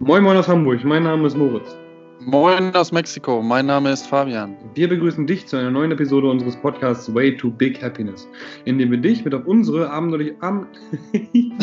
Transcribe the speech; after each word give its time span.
Moin 0.00 0.22
Moin 0.22 0.36
aus 0.36 0.46
Hamburg, 0.46 0.84
mein 0.84 1.02
Name 1.02 1.26
ist 1.26 1.36
Moritz. 1.36 1.76
Moin 2.20 2.72
aus 2.76 2.92
Mexiko, 2.92 3.42
mein 3.42 3.66
Name 3.66 3.90
ist 3.90 4.06
Fabian. 4.06 4.56
Wir 4.74 4.88
begrüßen 4.88 5.26
dich 5.26 5.48
zu 5.48 5.56
einer 5.56 5.72
neuen 5.72 5.90
Episode 5.90 6.30
unseres 6.30 6.56
Podcasts 6.56 7.12
Way 7.12 7.36
to 7.36 7.50
Big 7.50 7.82
Happiness, 7.82 8.28
in 8.64 8.78
dem 8.78 8.92
wir 8.92 8.98
dich 8.98 9.24
mit 9.24 9.34
auf 9.34 9.44
unsere 9.46 9.90
abenteuerliche 9.90 10.36
Am 10.40 10.68
in 11.12 11.58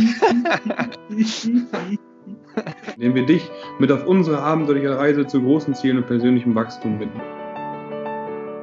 dem 2.97 3.15
wir 3.15 3.25
dich 3.25 3.49
mit 3.79 3.89
auf 3.89 4.05
unsere 4.05 4.41
abenteuerliche 4.41 4.97
Reise 4.97 5.25
zu 5.25 5.41
großen 5.41 5.73
Zielen 5.73 5.99
und 5.99 6.07
persönlichem 6.07 6.53
Wachstum 6.55 6.99
binden. 6.99 7.21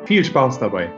Viel 0.04 0.23
Spaß 0.23 0.59
dabei. 0.59 0.93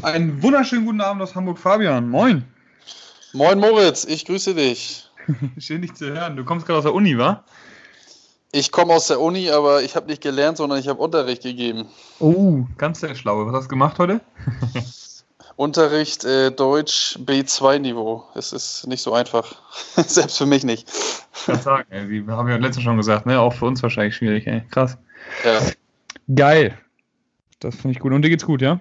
Einen 0.00 0.42
wunderschönen 0.42 0.86
guten 0.86 1.02
Abend 1.02 1.22
aus 1.22 1.34
Hamburg, 1.34 1.58
Fabian. 1.58 2.08
Moin. 2.08 2.44
Moin 3.34 3.58
Moritz, 3.58 4.06
ich 4.06 4.24
grüße 4.24 4.54
dich. 4.54 5.09
Schön 5.58 5.82
dich 5.82 5.94
zu 5.94 6.06
hören. 6.12 6.36
Du 6.36 6.44
kommst 6.44 6.66
gerade 6.66 6.78
aus 6.78 6.84
der 6.84 6.94
Uni, 6.94 7.16
wa? 7.18 7.44
Ich 8.52 8.72
komme 8.72 8.94
aus 8.94 9.06
der 9.06 9.20
Uni, 9.20 9.50
aber 9.50 9.82
ich 9.82 9.94
habe 9.94 10.06
nicht 10.06 10.22
gelernt, 10.22 10.56
sondern 10.56 10.78
ich 10.78 10.88
habe 10.88 11.00
Unterricht 11.00 11.42
gegeben. 11.42 11.86
Oh, 12.18 12.64
ganz 12.78 13.00
sehr 13.00 13.14
schlau. 13.14 13.46
Was 13.46 13.54
hast 13.54 13.64
du 13.64 13.68
gemacht 13.68 13.98
heute? 13.98 14.20
Unterricht 15.56 16.24
äh, 16.24 16.50
Deutsch 16.50 17.18
B2-Niveau. 17.22 18.24
Es 18.34 18.52
ist 18.52 18.86
nicht 18.86 19.02
so 19.02 19.12
einfach. 19.12 19.56
Selbst 19.96 20.38
für 20.38 20.46
mich 20.46 20.64
nicht. 20.64 20.88
Ich 21.34 21.46
kann 21.46 21.60
sagen, 21.60 21.86
ey, 21.90 22.08
wie 22.08 22.26
haben 22.28 22.48
wir 22.48 22.58
letztens 22.58 22.84
schon 22.84 22.96
gesagt, 22.96 23.26
ne? 23.26 23.38
Auch 23.38 23.52
für 23.52 23.66
uns 23.66 23.82
wahrscheinlich 23.82 24.16
schwierig, 24.16 24.46
ey. 24.46 24.62
Krass. 24.70 24.96
Ja. 25.44 25.60
Geil. 26.34 26.78
Das 27.60 27.76
finde 27.76 27.92
ich 27.92 28.00
gut. 28.00 28.12
Und 28.12 28.22
dir 28.22 28.30
geht's 28.30 28.46
gut, 28.46 28.62
ja? 28.62 28.80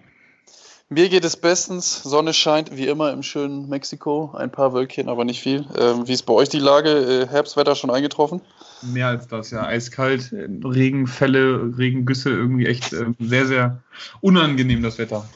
Mir 0.91 1.07
geht 1.07 1.23
es 1.23 1.37
bestens. 1.37 2.01
Sonne 2.01 2.33
scheint 2.33 2.75
wie 2.75 2.87
immer 2.87 3.13
im 3.13 3.21
schönen 3.21 3.69
Mexiko. 3.69 4.31
Ein 4.35 4.51
paar 4.51 4.73
Wölkchen, 4.73 5.07
aber 5.07 5.23
nicht 5.23 5.39
viel. 5.39 5.67
Ähm, 5.77 6.07
wie 6.07 6.13
ist 6.13 6.23
bei 6.23 6.33
euch 6.33 6.49
die 6.49 6.57
Lage? 6.57 6.89
Äh, 6.89 7.27
Herbstwetter 7.27 7.75
schon 7.75 7.91
eingetroffen? 7.91 8.41
Mehr 8.81 9.07
als 9.07 9.27
das, 9.27 9.51
ja. 9.51 9.63
Eiskalt, 9.65 10.31
Regenfälle, 10.33 11.77
Regengüsse, 11.77 12.31
irgendwie 12.31 12.65
echt 12.65 12.91
äh, 12.93 13.05
sehr, 13.19 13.45
sehr 13.45 13.83
unangenehm 14.21 14.81
das 14.81 14.97
Wetter. 14.97 15.29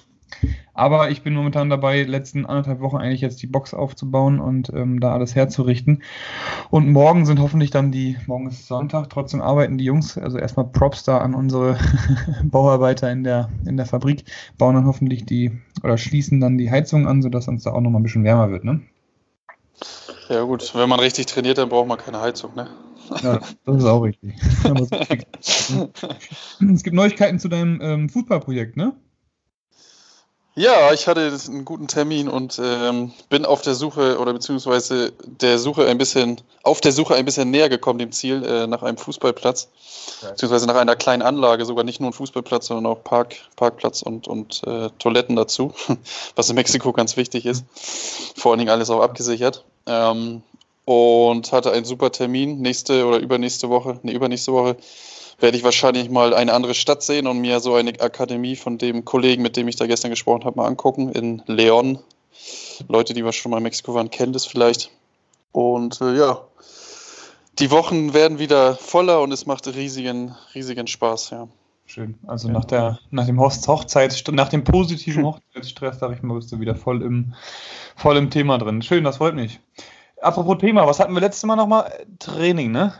Aber 0.75 1.11
ich 1.11 1.21
bin 1.21 1.35
momentan 1.35 1.69
dabei, 1.69 2.01
letzten 2.03 2.47
anderthalb 2.47 2.79
Wochen 2.79 2.97
eigentlich 2.97 3.21
jetzt 3.21 3.41
die 3.43 3.47
Box 3.47 3.75
aufzubauen 3.75 4.39
und 4.39 4.71
ähm, 4.73 4.99
da 4.99 5.13
alles 5.13 5.35
herzurichten. 5.35 6.01
Und 6.71 6.89
morgen 6.89 7.27
sind 7.27 7.39
hoffentlich 7.39 7.69
dann 7.69 7.91
die, 7.91 8.17
morgen 8.25 8.47
ist 8.47 8.67
Sonntag, 8.67 9.09
trotzdem 9.11 9.41
arbeiten 9.41 9.77
die 9.77 9.85
Jungs, 9.85 10.17
also 10.17 10.39
erstmal 10.39 10.65
Props 10.65 11.03
da 11.03 11.19
an 11.19 11.35
unsere 11.35 11.77
Bauarbeiter 12.43 13.11
in 13.11 13.23
der, 13.23 13.49
in 13.65 13.77
der 13.77 13.85
Fabrik, 13.85 14.25
bauen 14.57 14.73
dann 14.73 14.87
hoffentlich 14.87 15.25
die, 15.25 15.51
oder 15.83 15.97
schließen 15.97 16.39
dann 16.39 16.57
die 16.57 16.71
Heizung 16.71 17.07
an, 17.07 17.21
sodass 17.21 17.47
uns 17.47 17.63
da 17.63 17.71
auch 17.71 17.81
nochmal 17.81 17.99
ein 17.99 18.03
bisschen 18.03 18.23
wärmer 18.23 18.49
wird, 18.49 18.63
ne? 18.63 18.81
Ja 20.29 20.43
gut, 20.43 20.73
wenn 20.73 20.89
man 20.89 20.99
richtig 20.99 21.27
trainiert, 21.27 21.59
dann 21.59 21.69
braucht 21.69 21.87
man 21.87 21.99
keine 21.99 22.19
Heizung, 22.19 22.55
ne? 22.55 22.67
Ja, 23.21 23.39
das 23.65 23.77
ist 23.77 23.85
auch 23.85 24.01
richtig. 24.01 24.33
es 26.73 26.83
gibt 26.83 26.95
Neuigkeiten 26.95 27.37
zu 27.37 27.47
deinem 27.47 27.79
ähm, 27.81 28.09
Fußballprojekt, 28.09 28.75
ne? 28.75 28.93
Ja, 30.55 30.93
ich 30.93 31.07
hatte 31.07 31.35
einen 31.47 31.65
guten 31.65 31.87
Termin 31.87 32.29
und 32.29 32.61
ähm, 32.63 33.11
bin 33.29 33.43
auf 33.43 33.61
der 33.63 33.73
Suche 33.73 34.19
oder 34.19 34.33
beziehungsweise 34.33 35.11
der 35.25 35.57
Suche 35.57 35.87
ein 35.87 35.97
bisschen, 35.97 36.41
auf 36.61 36.79
der 36.79 36.91
Suche 36.91 37.15
ein 37.15 37.25
bisschen 37.25 37.49
näher 37.49 37.69
gekommen 37.69 37.97
dem 37.97 38.11
Ziel 38.11 38.43
äh, 38.45 38.67
nach 38.67 38.83
einem 38.83 38.97
Fußballplatz, 38.97 39.69
okay. 40.19 40.31
beziehungsweise 40.31 40.67
nach 40.67 40.75
einer 40.75 40.95
kleinen 40.95 41.23
Anlage, 41.23 41.65
sogar 41.65 41.83
nicht 41.83 41.99
nur 41.99 42.11
ein 42.11 42.13
Fußballplatz, 42.13 42.67
sondern 42.67 42.85
auch 42.85 43.03
Park, 43.03 43.35
Parkplatz 43.55 44.03
und, 44.03 44.27
und 44.27 44.61
äh, 44.67 44.91
Toiletten 44.99 45.35
dazu, 45.35 45.73
was 46.35 46.49
in 46.49 46.55
Mexiko 46.55 46.93
ganz 46.93 47.17
wichtig 47.17 47.47
ist. 47.47 47.65
Vor 48.35 48.51
allen 48.51 48.59
Dingen 48.59 48.71
alles 48.71 48.91
auch 48.91 49.01
abgesichert. 49.01 49.65
Ähm, 49.87 50.43
und 50.85 51.51
hatte 51.51 51.71
einen 51.71 51.85
super 51.85 52.11
Termin 52.11 52.59
nächste 52.59 53.05
oder 53.05 53.17
übernächste 53.17 53.69
Woche, 53.69 53.99
ne, 54.03 54.11
übernächste 54.11 54.51
Woche 54.51 54.75
werde 55.43 55.57
ich 55.57 55.63
wahrscheinlich 55.63 56.09
mal 56.09 56.33
eine 56.33 56.53
andere 56.53 56.73
Stadt 56.73 57.03
sehen 57.03 57.27
und 57.27 57.39
mir 57.39 57.59
so 57.59 57.75
eine 57.75 57.99
Akademie 57.99 58.55
von 58.55 58.77
dem 58.77 59.03
Kollegen, 59.03 59.43
mit 59.43 59.57
dem 59.57 59.67
ich 59.67 59.75
da 59.75 59.85
gestern 59.85 60.09
gesprochen 60.09 60.45
habe, 60.45 60.55
mal 60.55 60.65
angucken 60.65 61.11
in 61.11 61.43
Leon. 61.45 61.99
Leute, 62.87 63.13
die 63.13 63.25
wir 63.25 63.33
schon 63.33 63.51
mal 63.51 63.57
in 63.57 63.63
Mexiko 63.63 63.93
waren, 63.93 64.09
kennen 64.09 64.31
das 64.31 64.45
vielleicht. 64.45 64.89
Und 65.51 65.99
äh, 65.99 66.17
ja, 66.17 66.41
die 67.59 67.71
Wochen 67.71 68.13
werden 68.13 68.39
wieder 68.39 68.75
voller 68.75 69.21
und 69.21 69.33
es 69.33 69.45
macht 69.45 69.67
riesigen, 69.67 70.33
riesigen 70.55 70.87
Spaß, 70.87 71.31
ja. 71.31 71.49
Schön. 71.85 72.17
Also 72.25 72.49
nach 72.49 72.63
der, 72.63 72.99
nach 73.11 73.25
dem 73.25 73.39
Hochzeits, 73.39 74.23
nach 74.31 74.47
dem 74.47 74.63
positiven 74.63 75.25
Hochzeitsstress, 75.25 75.99
sag 75.99 76.13
ich 76.13 76.23
mal, 76.23 76.35
bist 76.35 76.53
du 76.53 76.61
wieder 76.61 76.75
voll 76.75 77.03
im, 77.03 77.33
voll 77.97 78.15
im 78.15 78.29
Thema 78.29 78.57
drin. 78.57 78.81
Schön, 78.81 79.03
das 79.03 79.17
freut 79.17 79.35
mich. 79.35 79.59
Apropos 80.21 80.57
Thema, 80.59 80.87
was 80.87 81.01
hatten 81.01 81.13
wir 81.13 81.19
letztes 81.19 81.43
Mal 81.43 81.57
nochmal? 81.57 81.91
Training, 82.17 82.71
ne? 82.71 82.93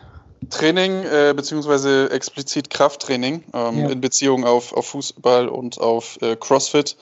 Training, 0.49 1.03
äh, 1.03 1.33
beziehungsweise 1.35 2.09
explizit 2.11 2.69
Krafttraining 2.69 3.43
ähm, 3.53 3.79
ja. 3.79 3.89
in 3.89 4.01
Beziehung 4.01 4.45
auf, 4.45 4.73
auf 4.73 4.87
Fußball 4.87 5.47
und 5.47 5.79
auf 5.79 6.17
äh, 6.21 6.35
CrossFit. 6.35 6.97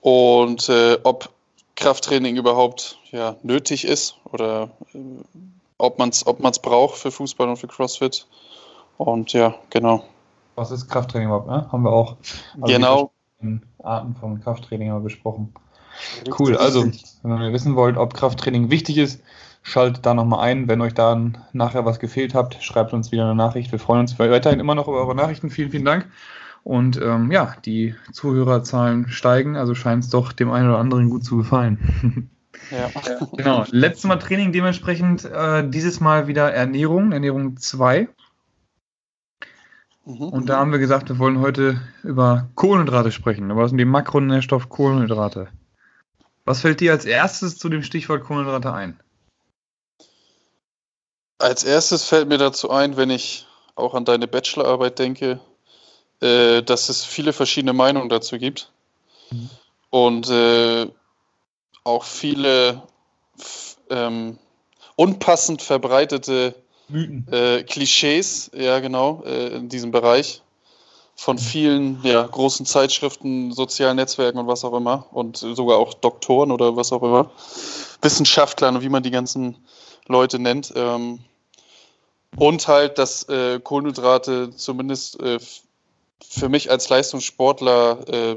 Und 0.00 0.68
äh, 0.68 0.98
ob 1.02 1.30
Krafttraining 1.74 2.36
überhaupt 2.36 2.98
ja, 3.10 3.36
nötig 3.42 3.84
ist 3.84 4.16
oder 4.24 4.70
äh, 4.94 4.98
ob 5.78 5.98
man 5.98 6.08
es 6.08 6.26
ob 6.26 6.40
man's 6.40 6.58
braucht 6.58 6.96
für 6.96 7.10
Fußball 7.10 7.48
und 7.48 7.56
für 7.56 7.68
CrossFit. 7.68 8.26
Und 8.98 9.32
ja, 9.32 9.54
genau. 9.70 10.04
Was 10.54 10.70
ist 10.70 10.88
Krafttraining 10.88 11.28
überhaupt? 11.28 11.48
Ne? 11.48 11.70
Haben 11.70 11.82
wir 11.82 11.92
auch 11.92 12.16
also 12.60 12.72
genau. 12.72 13.12
Arten 13.82 14.16
von 14.18 14.40
Krafttraining 14.40 14.90
haben 14.90 15.00
wir 15.00 15.04
besprochen. 15.04 15.54
Cool, 16.38 16.56
also 16.56 16.84
wenn 17.22 17.42
ihr 17.42 17.52
wissen 17.52 17.76
wollt, 17.76 17.96
ob 17.96 18.14
Krafttraining 18.14 18.70
wichtig 18.70 18.98
ist, 18.98 19.20
Schaltet 19.68 20.06
da 20.06 20.14
nochmal 20.14 20.48
ein. 20.48 20.68
Wenn 20.68 20.80
euch 20.80 20.94
da 20.94 21.20
nachher 21.52 21.84
was 21.84 21.98
gefehlt 21.98 22.34
habt, 22.34 22.62
schreibt 22.62 22.92
uns 22.92 23.10
wieder 23.10 23.24
eine 23.24 23.34
Nachricht. 23.34 23.72
Wir 23.72 23.80
freuen 23.80 24.02
uns 24.02 24.16
weiterhin 24.16 24.60
immer 24.60 24.76
noch 24.76 24.86
über 24.86 24.98
eure 24.98 25.16
Nachrichten. 25.16 25.50
Vielen, 25.50 25.72
vielen 25.72 25.84
Dank. 25.84 26.06
Und 26.62 27.00
ähm, 27.02 27.32
ja, 27.32 27.56
die 27.64 27.96
Zuhörerzahlen 28.12 29.08
steigen, 29.08 29.56
also 29.56 29.74
scheint 29.74 30.04
es 30.04 30.10
doch 30.10 30.32
dem 30.32 30.52
einen 30.52 30.68
oder 30.68 30.78
anderen 30.78 31.10
gut 31.10 31.24
zu 31.24 31.36
gefallen. 31.38 32.30
Ja. 32.70 32.90
genau. 33.36 33.64
Letztes 33.70 34.04
Mal 34.04 34.16
Training, 34.16 34.50
dementsprechend 34.50 35.26
äh, 35.26 35.68
dieses 35.68 36.00
Mal 36.00 36.26
wieder 36.26 36.52
Ernährung, 36.52 37.12
Ernährung 37.12 37.58
2. 37.58 38.08
Mhm. 40.06 40.14
Und 40.16 40.48
da 40.48 40.58
haben 40.58 40.72
wir 40.72 40.78
gesagt, 40.78 41.10
wir 41.10 41.18
wollen 41.18 41.38
heute 41.38 41.80
über 42.02 42.48
Kohlenhydrate 42.54 43.12
sprechen. 43.12 43.54
Was 43.54 43.70
sind 43.70 43.78
die 43.78 43.84
Makronährstoff 43.84 44.70
Kohlenhydrate? 44.70 45.48
Was 46.46 46.62
fällt 46.62 46.80
dir 46.80 46.92
als 46.92 47.04
erstes 47.04 47.58
zu 47.58 47.68
dem 47.68 47.82
Stichwort 47.82 48.24
Kohlenhydrate 48.24 48.72
ein? 48.72 48.98
Als 51.38 51.64
erstes 51.64 52.04
fällt 52.04 52.28
mir 52.28 52.38
dazu 52.38 52.70
ein, 52.70 52.96
wenn 52.96 53.10
ich 53.10 53.46
auch 53.74 53.94
an 53.94 54.04
deine 54.04 54.26
Bachelorarbeit 54.26 54.98
denke, 54.98 55.40
äh, 56.20 56.62
dass 56.62 56.88
es 56.88 57.04
viele 57.04 57.32
verschiedene 57.32 57.74
Meinungen 57.74 58.08
dazu 58.08 58.38
gibt. 58.38 58.70
Mhm. 59.30 59.50
Und 59.90 60.30
äh, 60.30 60.86
auch 61.84 62.04
viele 62.04 62.82
ähm, 63.90 64.38
unpassend 64.96 65.62
verbreitete 65.62 66.54
äh, 67.30 67.62
Klischees, 67.64 68.50
ja 68.54 68.80
genau, 68.80 69.22
äh, 69.24 69.48
in 69.48 69.68
diesem 69.68 69.90
Bereich 69.90 70.42
von 71.16 71.38
vielen 71.38 72.00
ja, 72.02 72.22
großen 72.22 72.66
Zeitschriften, 72.66 73.52
sozialen 73.52 73.96
Netzwerken 73.96 74.38
und 74.38 74.46
was 74.46 74.64
auch 74.64 74.74
immer 74.74 75.06
und 75.12 75.38
sogar 75.38 75.78
auch 75.78 75.94
Doktoren 75.94 76.52
oder 76.52 76.76
was 76.76 76.92
auch 76.92 77.02
immer, 77.02 77.30
Wissenschaftlern 78.02 78.76
und 78.76 78.82
wie 78.82 78.90
man 78.90 79.02
die 79.02 79.10
ganzen 79.10 79.56
Leute 80.08 80.38
nennt. 80.38 80.72
Ähm, 80.76 81.20
und 82.36 82.68
halt, 82.68 82.98
dass 82.98 83.28
äh, 83.28 83.60
Kohlenhydrate 83.60 84.50
zumindest 84.54 85.20
äh, 85.20 85.38
für 86.22 86.48
mich 86.48 86.70
als 86.70 86.88
Leistungssportler 86.88 88.08
äh, 88.08 88.36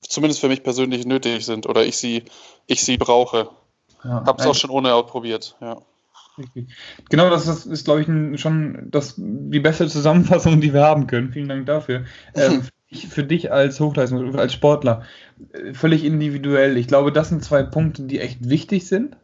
zumindest 0.00 0.40
für 0.40 0.48
mich 0.48 0.62
persönlich 0.62 1.06
nötig 1.06 1.44
sind 1.44 1.66
oder 1.66 1.84
ich 1.84 1.96
sie, 1.96 2.24
ich 2.66 2.82
sie 2.82 2.98
brauche. 2.98 3.50
Ja, 4.04 4.22
Hab's 4.26 4.46
auch 4.46 4.54
schon 4.54 4.70
ohne 4.70 4.94
ausprobiert, 4.94 5.56
ja. 5.60 5.78
Genau, 7.10 7.30
das 7.30 7.48
ist, 7.48 7.66
ist 7.66 7.84
glaube 7.84 8.02
ich, 8.02 8.40
schon 8.40 8.88
das, 8.90 9.14
die 9.16 9.58
beste 9.58 9.88
Zusammenfassung, 9.88 10.60
die 10.60 10.72
wir 10.72 10.82
haben 10.82 11.08
können. 11.08 11.32
Vielen 11.32 11.48
Dank 11.48 11.66
dafür. 11.66 12.04
Ähm, 12.34 12.62
für 12.92 13.24
dich 13.24 13.50
als 13.50 13.80
Hochleistung, 13.80 14.36
als 14.36 14.52
Sportler, 14.52 15.02
äh, 15.52 15.74
völlig 15.74 16.04
individuell. 16.04 16.76
Ich 16.76 16.86
glaube, 16.86 17.12
das 17.12 17.30
sind 17.30 17.44
zwei 17.44 17.64
Punkte, 17.64 18.04
die 18.04 18.20
echt 18.20 18.48
wichtig 18.48 18.86
sind. 18.86 19.16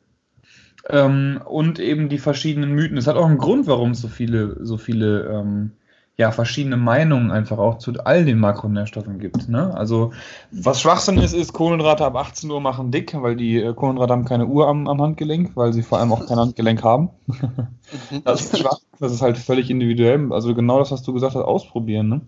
Ähm, 0.88 1.40
und 1.44 1.78
eben 1.78 2.08
die 2.08 2.18
verschiedenen 2.18 2.72
Mythen. 2.72 2.96
Es 2.96 3.06
hat 3.06 3.16
auch 3.16 3.26
einen 3.26 3.38
Grund, 3.38 3.66
warum 3.66 3.92
es 3.92 4.00
so 4.00 4.08
viele, 4.08 4.64
so 4.64 4.76
viele 4.76 5.22
ähm, 5.28 5.72
ja, 6.16 6.30
verschiedene 6.30 6.76
Meinungen 6.76 7.32
einfach 7.32 7.58
auch 7.58 7.78
zu 7.78 7.92
all 8.04 8.24
den 8.24 8.38
Makronährstoffen 8.38 9.18
gibt. 9.18 9.48
Ne? 9.48 9.74
Also 9.74 10.12
was 10.52 10.80
Schwachsinn 10.80 11.18
ist, 11.18 11.32
ist 11.32 11.52
Kohlenhydrate 11.52 12.04
ab 12.04 12.14
18 12.14 12.48
Uhr 12.50 12.60
machen 12.60 12.92
dick, 12.92 13.20
weil 13.20 13.34
die 13.34 13.56
äh, 13.56 13.74
Kohlenhydrate 13.74 14.12
haben 14.12 14.24
keine 14.24 14.46
Uhr 14.46 14.68
am, 14.68 14.86
am, 14.86 15.02
Handgelenk, 15.02 15.56
weil 15.56 15.72
sie 15.72 15.82
vor 15.82 15.98
allem 15.98 16.12
auch 16.12 16.26
kein 16.26 16.38
Handgelenk 16.38 16.82
haben. 16.82 17.10
Mhm. 18.10 18.24
das 18.24 18.40
ist 18.40 18.58
schwach. 18.58 18.78
Das 18.98 19.12
ist 19.12 19.20
halt 19.20 19.36
völlig 19.36 19.68
individuell. 19.68 20.32
Also 20.32 20.54
genau 20.54 20.78
das, 20.78 20.90
was 20.90 21.02
du 21.02 21.12
gesagt 21.12 21.34
hast, 21.34 21.42
ausprobieren. 21.42 22.08
Ne? 22.08 22.22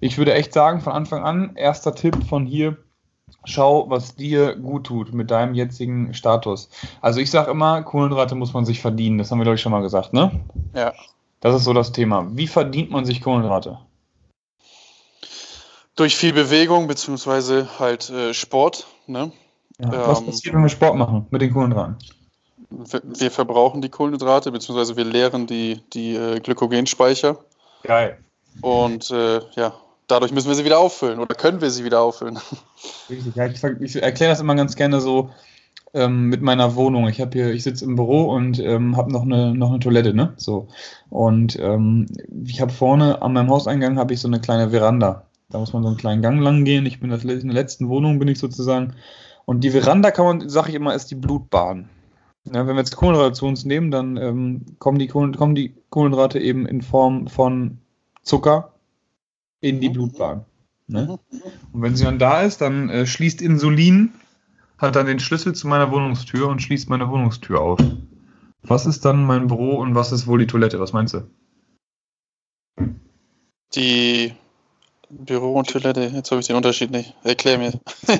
Ich 0.00 0.18
würde 0.18 0.34
echt 0.34 0.52
sagen, 0.52 0.80
von 0.80 0.92
Anfang 0.92 1.22
an, 1.22 1.52
erster 1.54 1.94
Tipp 1.94 2.24
von 2.24 2.44
hier, 2.44 2.76
schau, 3.46 3.88
was 3.88 4.14
dir 4.14 4.56
gut 4.56 4.84
tut 4.84 5.14
mit 5.14 5.30
deinem 5.30 5.54
jetzigen 5.54 6.12
Status. 6.12 6.68
Also 7.00 7.20
ich 7.20 7.30
sage 7.30 7.50
immer, 7.50 7.82
Kohlenhydrate 7.82 8.34
muss 8.34 8.52
man 8.52 8.66
sich 8.66 8.80
verdienen. 8.80 9.18
Das 9.18 9.30
haben 9.30 9.38
wir, 9.38 9.44
glaube 9.44 9.56
ich, 9.56 9.62
schon 9.62 9.72
mal 9.72 9.82
gesagt, 9.82 10.12
ne? 10.12 10.32
Ja. 10.74 10.92
Das 11.40 11.54
ist 11.54 11.64
so 11.64 11.72
das 11.72 11.92
Thema. 11.92 12.26
Wie 12.32 12.46
verdient 12.46 12.90
man 12.90 13.04
sich 13.04 13.22
Kohlenhydrate? 13.22 13.78
Durch 15.94 16.16
viel 16.16 16.32
Bewegung, 16.32 16.88
beziehungsweise 16.88 17.68
halt 17.78 18.10
äh, 18.10 18.34
Sport, 18.34 18.86
ne? 19.06 19.32
Ja. 19.78 20.08
Was 20.08 20.20
ähm, 20.20 20.26
passiert, 20.26 20.54
wenn 20.54 20.62
wir 20.62 20.68
Sport 20.68 20.96
machen 20.96 21.26
mit 21.30 21.40
den 21.40 21.52
Kohlenhydraten? 21.52 21.96
Wir 22.68 23.30
verbrauchen 23.30 23.80
die 23.80 23.88
Kohlenhydrate, 23.88 24.50
beziehungsweise 24.50 24.96
wir 24.96 25.04
leeren 25.04 25.46
die, 25.46 25.80
die 25.92 26.16
äh, 26.16 26.40
Glykogenspeicher. 26.40 27.38
Geil. 27.84 28.18
Und 28.60 29.10
äh, 29.10 29.40
ja, 29.54 29.74
dadurch 30.06 30.32
müssen 30.32 30.48
wir 30.48 30.54
sie 30.54 30.64
wieder 30.64 30.78
auffüllen 30.78 31.18
oder 31.18 31.34
können 31.34 31.60
wir 31.60 31.70
sie 31.70 31.84
wieder 31.84 32.00
auffüllen. 32.00 32.38
Richtig, 33.10 33.34
ja, 33.34 33.46
ich, 33.46 33.62
ich 33.62 34.02
erkläre 34.02 34.32
das 34.32 34.40
immer 34.40 34.54
ganz 34.54 34.76
gerne 34.76 35.00
so 35.00 35.30
ähm, 35.94 36.28
mit 36.28 36.42
meiner 36.42 36.76
Wohnung. 36.76 37.08
Ich 37.08 37.20
habe 37.20 37.30
hier, 37.32 37.52
ich 37.52 37.62
sitze 37.62 37.84
im 37.84 37.96
Büro 37.96 38.24
und 38.24 38.58
ähm, 38.58 38.96
habe 38.96 39.12
noch 39.12 39.22
eine, 39.22 39.54
noch 39.54 39.70
eine 39.70 39.80
Toilette, 39.80 40.14
ne? 40.14 40.34
So. 40.36 40.68
Und 41.10 41.58
ähm, 41.58 42.06
ich 42.44 42.60
habe 42.60 42.72
vorne 42.72 43.22
an 43.22 43.32
meinem 43.32 43.50
Hauseingang 43.50 43.98
habe 43.98 44.14
ich 44.14 44.20
so 44.20 44.28
eine 44.28 44.40
kleine 44.40 44.70
Veranda. 44.70 45.26
Da 45.48 45.58
muss 45.58 45.72
man 45.72 45.82
so 45.82 45.88
einen 45.88 45.96
kleinen 45.96 46.22
Gang 46.22 46.40
lang 46.40 46.64
gehen. 46.64 46.86
Ich 46.86 47.00
bin 47.00 47.10
das, 47.10 47.24
in 47.24 47.48
der 47.48 47.54
letzten 47.54 47.88
Wohnung, 47.88 48.18
bin 48.18 48.28
ich 48.28 48.38
sozusagen. 48.38 48.94
Und 49.44 49.62
die 49.62 49.70
Veranda 49.70 50.10
kann 50.10 50.24
man, 50.24 50.48
sage 50.48 50.70
ich 50.70 50.74
immer, 50.74 50.94
ist 50.94 51.10
die 51.10 51.14
Blutbahn. 51.14 51.88
Ja, 52.44 52.66
wenn 52.66 52.76
wir 52.76 52.80
jetzt 52.80 52.96
Kohlenhydrate 52.96 53.32
zu 53.32 53.46
uns 53.46 53.64
nehmen, 53.64 53.90
dann 53.90 54.16
ähm, 54.16 54.66
kommen, 54.78 54.98
die 54.98 55.08
kommen 55.08 55.54
die 55.54 55.74
Kohlenhydrate 55.90 56.38
eben 56.38 56.66
in 56.66 56.82
Form 56.82 57.26
von 57.26 57.78
Zucker, 58.22 58.72
in 59.60 59.80
die 59.80 59.88
mhm. 59.88 59.92
Blutbahn. 59.94 60.44
Ne? 60.88 61.18
Mhm. 61.30 61.38
Und 61.72 61.82
wenn 61.82 61.96
sie 61.96 62.04
dann 62.04 62.18
da 62.18 62.42
ist, 62.42 62.60
dann 62.60 62.88
äh, 62.88 63.06
schließt 63.06 63.42
Insulin, 63.42 64.12
hat 64.78 64.96
dann 64.96 65.06
den 65.06 65.20
Schlüssel 65.20 65.54
zu 65.54 65.68
meiner 65.68 65.90
Wohnungstür 65.90 66.48
und 66.48 66.62
schließt 66.62 66.88
meine 66.88 67.08
Wohnungstür 67.08 67.60
auf. 67.60 67.78
Was 68.62 68.86
ist 68.86 69.04
dann 69.04 69.24
mein 69.24 69.46
Büro 69.46 69.76
und 69.76 69.94
was 69.94 70.12
ist 70.12 70.26
wohl 70.26 70.38
die 70.38 70.46
Toilette? 70.46 70.80
Was 70.80 70.92
meinst 70.92 71.14
du? 71.14 71.30
Die 73.74 74.34
Büro 75.08 75.54
und 75.54 75.70
Toilette, 75.70 76.10
jetzt 76.12 76.30
habe 76.30 76.40
ich 76.40 76.46
den 76.46 76.56
Unterschied 76.56 76.90
nicht. 76.90 77.14
Erklär 77.22 77.58
mir. 77.58 77.72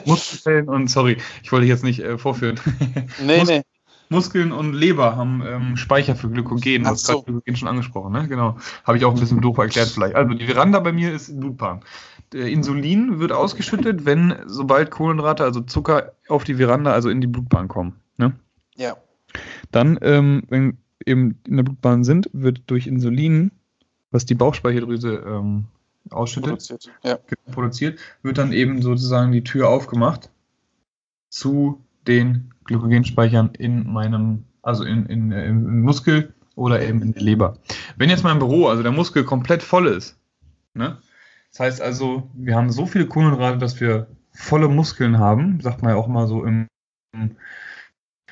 Muskeln 0.05 0.69
und, 0.69 0.89
sorry, 0.89 1.19
ich 1.43 1.51
wollte 1.53 1.67
jetzt 1.67 1.85
nicht 1.85 2.01
äh, 2.01 2.17
vorführen. 2.19 2.61
Nee, 3.25 3.45
nee. 3.47 3.63
Muskeln 4.09 4.53
und 4.53 4.73
Leber 4.73 5.17
haben 5.17 5.43
ähm, 5.47 5.77
Speicher 5.77 6.15
für 6.15 6.31
Glykogen. 6.31 6.85
Du 6.85 6.89
hast 6.89 7.07
so. 7.07 7.15
gerade 7.15 7.25
Glykogen 7.25 7.57
schon 7.57 7.69
angesprochen, 7.69 8.13
ne? 8.13 8.29
Genau. 8.29 8.57
Habe 8.85 8.99
ich 8.99 9.05
auch 9.05 9.15
ein 9.15 9.21
bisschen 9.21 9.41
doof 9.41 9.59
erklärt 9.59 9.89
vielleicht. 9.89 10.15
Also 10.15 10.35
die 10.35 10.47
Veranda 10.47 10.81
bei 10.81 10.93
mir 10.93 11.13
ist 11.13 11.39
Blutbahn. 11.39 11.81
Der 12.33 12.49
Insulin 12.49 13.19
wird 13.21 13.33
ausgeschüttet, 13.33 14.05
wenn 14.05 14.37
sobald 14.47 14.91
Kohlenhydrate, 14.91 15.45
also 15.45 15.61
Zucker, 15.61 16.13
auf 16.29 16.45
die 16.45 16.57
Veranda, 16.57 16.93
also 16.93 17.09
in 17.09 17.21
die 17.21 17.27
Blutbahn 17.27 17.69
kommen. 17.69 17.97
Ne? 18.17 18.33
Ja. 18.77 18.97
Dann, 19.71 19.99
ähm, 20.03 20.43
wenn 20.49 20.79
eben 21.05 21.39
in 21.47 21.57
der 21.57 21.63
Blutbahn 21.65 22.05
sind, 22.05 22.29
wird 22.33 22.63
durch 22.67 22.87
Insulin, 22.87 23.53
was 24.11 24.27
die 24.27 24.35
Bauchspeicheldrüse 24.35 25.25
ähm, 25.27 25.67
ausschüttet, 26.11 26.51
produziert, 26.51 26.91
ja. 27.03 27.19
produziert, 27.53 27.99
wird 28.23 28.39
dann 28.39 28.53
eben 28.53 28.83
sozusagen 28.83 29.33
die 29.33 29.45
Tür 29.45 29.69
aufgemacht 29.69 30.31
zu 31.29 31.81
den 32.07 32.53
Glykogenspeichern 32.67 33.51
in 33.59 33.91
meinem, 33.91 34.45
also 34.63 34.85
in, 34.85 35.07
in, 35.07 35.33
im 35.33 35.83
Muskel 35.83 36.35
oder 36.55 36.83
eben 36.83 37.03
in 37.03 37.13
der 37.13 37.23
Leber. 37.23 37.59
Wenn 37.97 38.11
jetzt 38.11 38.25
mein 38.25 38.39
Büro, 38.39 38.67
also 38.67 38.83
der 38.83 38.93
Muskel 38.93 39.25
komplett 39.25 39.63
voll 39.63 39.87
ist, 39.87 40.19
ne? 40.75 40.99
Das 41.51 41.61
heißt 41.61 41.81
also, 41.81 42.29
wir 42.35 42.55
haben 42.55 42.71
so 42.71 42.85
viele 42.85 43.07
Kohlenhydrate, 43.07 43.57
dass 43.59 43.81
wir 43.81 44.09
volle 44.33 44.69
Muskeln 44.69 45.19
haben, 45.19 45.61
sagt 45.61 45.83
man 45.83 45.93
ja 45.93 45.97
auch 45.97 46.09
mal 46.09 46.27
so 46.27 46.45
im, 46.45 46.67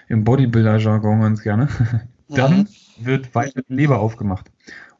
im 0.08 0.25
Bodybuilder-Jargon 0.25 1.20
ganz 1.22 1.42
gerne, 1.42 1.69
dann 2.28 2.58
mhm. 2.58 2.69
wird 2.98 3.34
weiter 3.34 3.62
die 3.66 3.75
Leber 3.75 4.00
aufgemacht. 4.00 4.50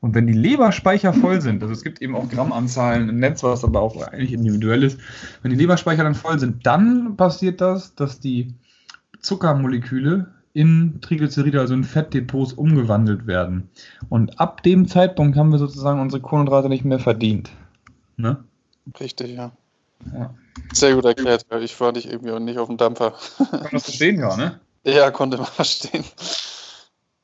Und 0.00 0.14
wenn 0.14 0.26
die 0.26 0.34
Leberspeicher 0.34 1.14
voll 1.14 1.40
sind, 1.40 1.62
also 1.62 1.72
es 1.72 1.82
gibt 1.82 2.02
eben 2.02 2.14
auch 2.14 2.28
Grammanzahlen 2.28 3.08
im 3.08 3.19
Netz, 3.19 3.42
was 3.42 3.64
aber 3.64 3.81
auch 3.81 4.06
eigentlich 4.06 4.34
individuell 4.34 4.82
ist, 4.82 4.98
wenn 5.42 5.50
die 5.50 5.56
Leberspeicher 5.56 6.04
dann 6.04 6.14
voll 6.14 6.38
sind, 6.38 6.66
dann 6.66 7.16
passiert 7.16 7.60
das, 7.62 7.94
dass 7.94 8.20
die 8.20 8.54
Zuckermoleküle 9.24 10.32
in 10.52 11.00
Triglyceride, 11.00 11.60
also 11.60 11.74
in 11.74 11.82
Fettdepots, 11.82 12.52
umgewandelt 12.52 13.26
werden. 13.26 13.68
Und 14.08 14.38
ab 14.38 14.62
dem 14.62 14.86
Zeitpunkt 14.86 15.36
haben 15.36 15.50
wir 15.50 15.58
sozusagen 15.58 16.00
unsere 16.00 16.22
Kohlenhydrate 16.22 16.68
nicht 16.68 16.84
mehr 16.84 17.00
verdient. 17.00 17.50
Ne? 18.16 18.44
Richtig, 19.00 19.36
ja. 19.36 19.50
ja. 20.12 20.34
Sehr 20.72 20.94
gut 20.94 21.04
erklärt. 21.04 21.46
Ich 21.60 21.80
war 21.80 21.90
nicht 21.90 22.06
irgendwie 22.06 22.38
nicht 22.38 22.58
auf 22.58 22.68
dem 22.68 22.76
Dampfer. 22.76 23.14
Man 23.38 23.68
das 23.72 23.84
verstehen, 23.84 24.20
ja, 24.20 24.36
ne? 24.36 24.60
Ja, 24.86 25.10
konnte 25.10 25.38
man 25.38 25.46
verstehen. 25.46 26.04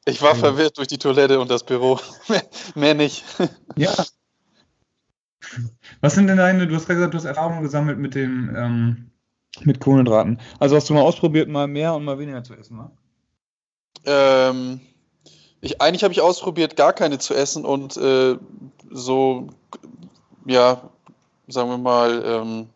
Ich 0.06 0.22
war 0.22 0.30
ja. 0.30 0.36
verwirrt 0.36 0.78
durch 0.78 0.88
die 0.88 0.98
Toilette 0.98 1.38
und 1.40 1.50
das 1.50 1.62
Büro. 1.62 2.00
mehr, 2.28 2.42
mehr 2.74 2.94
nicht. 2.94 3.24
Ja. 3.76 3.92
Was 6.00 6.14
sind 6.14 6.26
denn 6.26 6.38
deine, 6.38 6.66
du 6.66 6.74
hast 6.74 6.86
gerade 6.86 6.96
gesagt, 6.96 7.14
du 7.14 7.18
hast 7.18 7.24
Erfahrungen 7.26 7.62
gesammelt 7.62 7.98
mit 7.98 8.14
dem, 8.14 8.54
ähm, 8.56 9.10
mit 9.62 9.80
Kohlenhydraten. 9.80 10.40
Also 10.58 10.76
hast 10.76 10.88
du 10.88 10.94
mal 10.94 11.02
ausprobiert, 11.02 11.48
mal 11.48 11.66
mehr 11.66 11.94
und 11.94 12.04
mal 12.04 12.18
weniger 12.18 12.42
zu 12.44 12.54
essen, 12.54 12.76
ne? 12.76 12.90
Ähm, 14.06 14.80
ich, 15.60 15.80
eigentlich 15.80 16.04
habe 16.04 16.12
ich 16.12 16.20
ausprobiert, 16.20 16.76
gar 16.76 16.92
keine 16.92 17.18
zu 17.18 17.34
essen 17.34 17.64
und 17.64 17.96
äh, 17.96 18.36
so, 18.90 19.48
ja, 20.46 20.90
sagen 21.48 21.68
wir 21.68 21.78
mal, 21.78 22.22
ähm, 22.24 22.70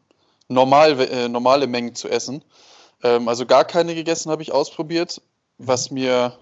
normal, 0.48 1.00
äh, 1.00 1.28
normale 1.28 1.66
Mengen 1.66 1.94
zu 1.94 2.08
essen. 2.08 2.44
Ähm, 3.02 3.28
also 3.28 3.46
gar 3.46 3.64
keine 3.64 3.94
gegessen 3.94 4.30
habe 4.30 4.42
ich 4.42 4.52
ausprobiert, 4.52 5.22
was 5.56 5.90
mir 5.90 6.36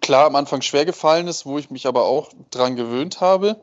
klar 0.00 0.26
am 0.26 0.36
Anfang 0.36 0.62
schwer 0.62 0.84
gefallen 0.84 1.28
ist, 1.28 1.46
wo 1.46 1.58
ich 1.58 1.70
mich 1.70 1.86
aber 1.86 2.04
auch 2.04 2.30
dran 2.50 2.76
gewöhnt 2.76 3.20
habe. 3.20 3.60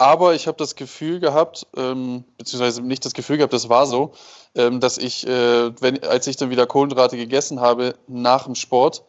Aber 0.00 0.34
ich 0.34 0.46
habe 0.46 0.56
das 0.56 0.76
Gefühl 0.76 1.20
gehabt, 1.20 1.66
ähm, 1.76 2.24
beziehungsweise 2.38 2.80
nicht 2.80 3.04
das 3.04 3.12
Gefühl 3.12 3.36
gehabt, 3.36 3.52
das 3.52 3.68
war 3.68 3.86
so, 3.86 4.12
ähm, 4.54 4.80
dass 4.80 4.96
ich, 4.96 5.26
äh, 5.26 5.78
wenn, 5.82 6.02
als 6.04 6.26
ich 6.26 6.38
dann 6.38 6.48
wieder 6.48 6.66
Kohlenhydrate 6.66 7.18
gegessen 7.18 7.60
habe 7.60 7.96
nach 8.08 8.44
dem 8.44 8.54
Sport 8.54 9.04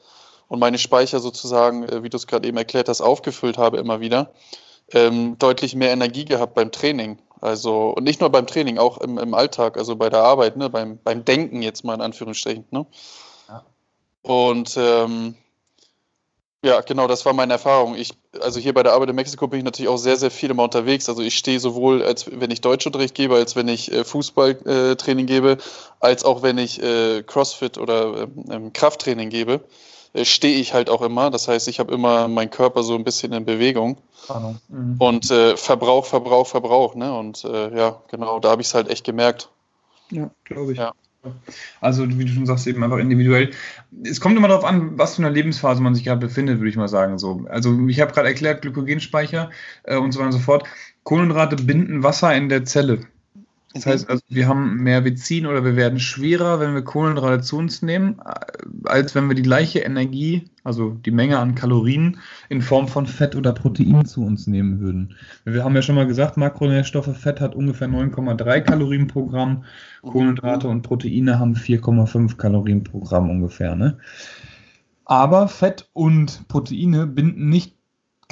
und 0.49 0.59
meine 0.59 0.77
Speicher 0.77 1.21
sozusagen, 1.21 1.83
äh, 1.83 2.03
wie 2.03 2.09
du 2.09 2.17
es 2.17 2.27
gerade 2.27 2.45
eben 2.45 2.57
erklärt 2.57 2.89
hast, 2.89 2.99
aufgefüllt 2.99 3.57
habe 3.57 3.77
immer 3.77 4.01
wieder, 4.01 4.33
ähm, 4.91 5.37
deutlich 5.39 5.75
mehr 5.75 5.91
Energie 5.91 6.25
gehabt 6.25 6.55
beim 6.55 6.73
Training. 6.73 7.19
Also, 7.39 7.91
und 7.91 8.03
nicht 8.03 8.19
nur 8.19 8.29
beim 8.29 8.45
Training, 8.45 8.77
auch 8.77 8.97
im, 8.97 9.17
im 9.17 9.33
Alltag, 9.33 9.77
also 9.77 9.95
bei 9.95 10.09
der 10.09 10.23
Arbeit, 10.23 10.57
ne, 10.57 10.69
beim, 10.69 10.99
beim 11.01 11.23
Denken 11.23 11.61
jetzt 11.61 11.85
mal 11.85 11.93
in 11.93 12.01
Anführungsstrichen. 12.01 12.65
Ne? 12.69 12.85
Ja. 13.47 13.63
Und 14.23 14.75
ähm, 14.75 15.35
ja, 16.63 16.81
genau, 16.81 17.07
das 17.07 17.25
war 17.25 17.33
meine 17.33 17.53
Erfahrung. 17.53 17.95
Ich, 17.95 18.13
also 18.39 18.59
hier 18.59 18.73
bei 18.73 18.83
der 18.83 18.93
Arbeit 18.93 19.09
in 19.09 19.15
Mexiko 19.15 19.47
bin 19.47 19.59
ich 19.59 19.65
natürlich 19.65 19.89
auch 19.89 19.97
sehr, 19.97 20.17
sehr 20.17 20.29
viel 20.29 20.51
immer 20.51 20.63
unterwegs. 20.63 21.09
Also 21.09 21.23
ich 21.23 21.35
stehe 21.35 21.59
sowohl, 21.59 22.03
als 22.03 22.29
wenn 22.31 22.51
ich 22.51 22.61
Deutschunterricht 22.61 23.15
gebe, 23.15 23.35
als 23.35 23.55
wenn 23.55 23.67
ich 23.67 23.91
äh, 23.91 24.03
Fußballtraining 24.03 25.25
äh, 25.25 25.27
gebe, 25.27 25.57
als 25.99 26.23
auch 26.23 26.43
wenn 26.43 26.59
ich 26.59 26.81
äh, 26.81 27.23
Crossfit 27.23 27.79
oder 27.79 28.27
ähm, 28.49 28.73
Krafttraining 28.73 29.29
gebe, 29.29 29.61
äh, 30.13 30.23
stehe 30.23 30.59
ich 30.59 30.75
halt 30.75 30.91
auch 30.91 31.01
immer. 31.01 31.31
Das 31.31 31.47
heißt, 31.47 31.67
ich 31.67 31.79
habe 31.79 31.93
immer 31.93 32.27
meinen 32.27 32.51
Körper 32.51 32.83
so 32.83 32.93
ein 32.93 33.03
bisschen 33.03 33.33
in 33.33 33.43
Bewegung. 33.43 33.97
Mhm. 34.69 34.97
Und 34.99 35.31
äh, 35.31 35.57
Verbrauch, 35.57 36.05
Verbrauch, 36.05 36.45
Verbrauch. 36.45 36.93
Ne? 36.93 37.11
Und 37.17 37.43
äh, 37.43 37.75
ja, 37.75 38.01
genau, 38.09 38.39
da 38.39 38.51
habe 38.51 38.61
ich 38.61 38.67
es 38.67 38.75
halt 38.75 38.87
echt 38.87 39.03
gemerkt. 39.03 39.49
Ja, 40.11 40.29
glaube 40.43 40.73
ich. 40.73 40.77
Ja. 40.77 40.93
Also, 41.79 42.07
wie 42.17 42.25
du 42.25 42.31
schon 42.31 42.45
sagst, 42.45 42.67
eben 42.67 42.83
einfach 42.83 42.97
individuell. 42.97 43.51
Es 44.03 44.19
kommt 44.19 44.37
immer 44.37 44.47
darauf 44.47 44.65
an, 44.65 44.97
was 44.97 45.15
für 45.15 45.23
eine 45.23 45.33
Lebensphase 45.33 45.81
man 45.81 45.93
sich 45.93 46.03
gerade 46.03 46.19
befindet, 46.25 46.59
würde 46.59 46.69
ich 46.69 46.77
mal 46.77 46.87
sagen. 46.87 47.17
So. 47.19 47.45
Also, 47.49 47.87
ich 47.87 47.99
habe 47.99 48.11
gerade 48.11 48.27
erklärt, 48.27 48.61
Glykogenspeicher 48.61 49.51
äh, 49.83 49.97
und 49.97 50.11
so 50.11 50.19
weiter 50.19 50.27
und 50.27 50.33
so 50.33 50.39
fort. 50.39 50.67
Kohlenhydrate 51.03 51.57
binden 51.57 52.03
Wasser 52.03 52.35
in 52.35 52.49
der 52.49 52.65
Zelle. 52.65 53.07
Das 53.73 53.85
heißt 53.85 54.09
also, 54.09 54.21
wir 54.27 54.47
haben 54.47 54.77
mehr 54.77 55.01
Benzin 55.01 55.45
oder 55.45 55.63
wir 55.63 55.75
werden 55.75 55.99
schwerer, 55.99 56.59
wenn 56.59 56.73
wir 56.73 56.81
Kohlenhydrate 56.81 57.41
zu 57.41 57.57
uns 57.57 57.81
nehmen, 57.81 58.19
als 58.83 59.15
wenn 59.15 59.29
wir 59.29 59.35
die 59.35 59.43
gleiche 59.43 59.79
Energie, 59.79 60.49
also 60.63 60.89
die 60.91 61.11
Menge 61.11 61.39
an 61.39 61.55
Kalorien, 61.55 62.17
in 62.49 62.61
Form 62.61 62.89
von 62.89 63.07
Fett 63.07 63.35
oder 63.35 63.53
Protein 63.53 64.05
zu 64.05 64.25
uns 64.25 64.45
nehmen 64.45 64.81
würden. 64.81 65.15
Wir 65.45 65.63
haben 65.63 65.75
ja 65.75 65.81
schon 65.81 65.95
mal 65.95 66.07
gesagt, 66.07 66.35
Makronährstoffe, 66.35 67.15
Fett 67.17 67.39
hat 67.39 67.55
ungefähr 67.55 67.87
9,3 67.87 68.61
Kalorien 68.61 69.07
pro 69.07 69.25
Gramm, 69.27 69.63
Kohlenhydrate 70.01 70.67
und 70.67 70.81
Proteine 70.81 71.39
haben 71.39 71.55
4,5 71.55 72.35
Kalorien 72.35 72.83
pro 72.83 72.99
Gramm 72.99 73.29
ungefähr. 73.29 73.75
Ne? 73.75 73.99
Aber 75.05 75.47
Fett 75.47 75.89
und 75.93 76.47
Proteine 76.49 77.07
binden 77.07 77.47
nicht, 77.47 77.77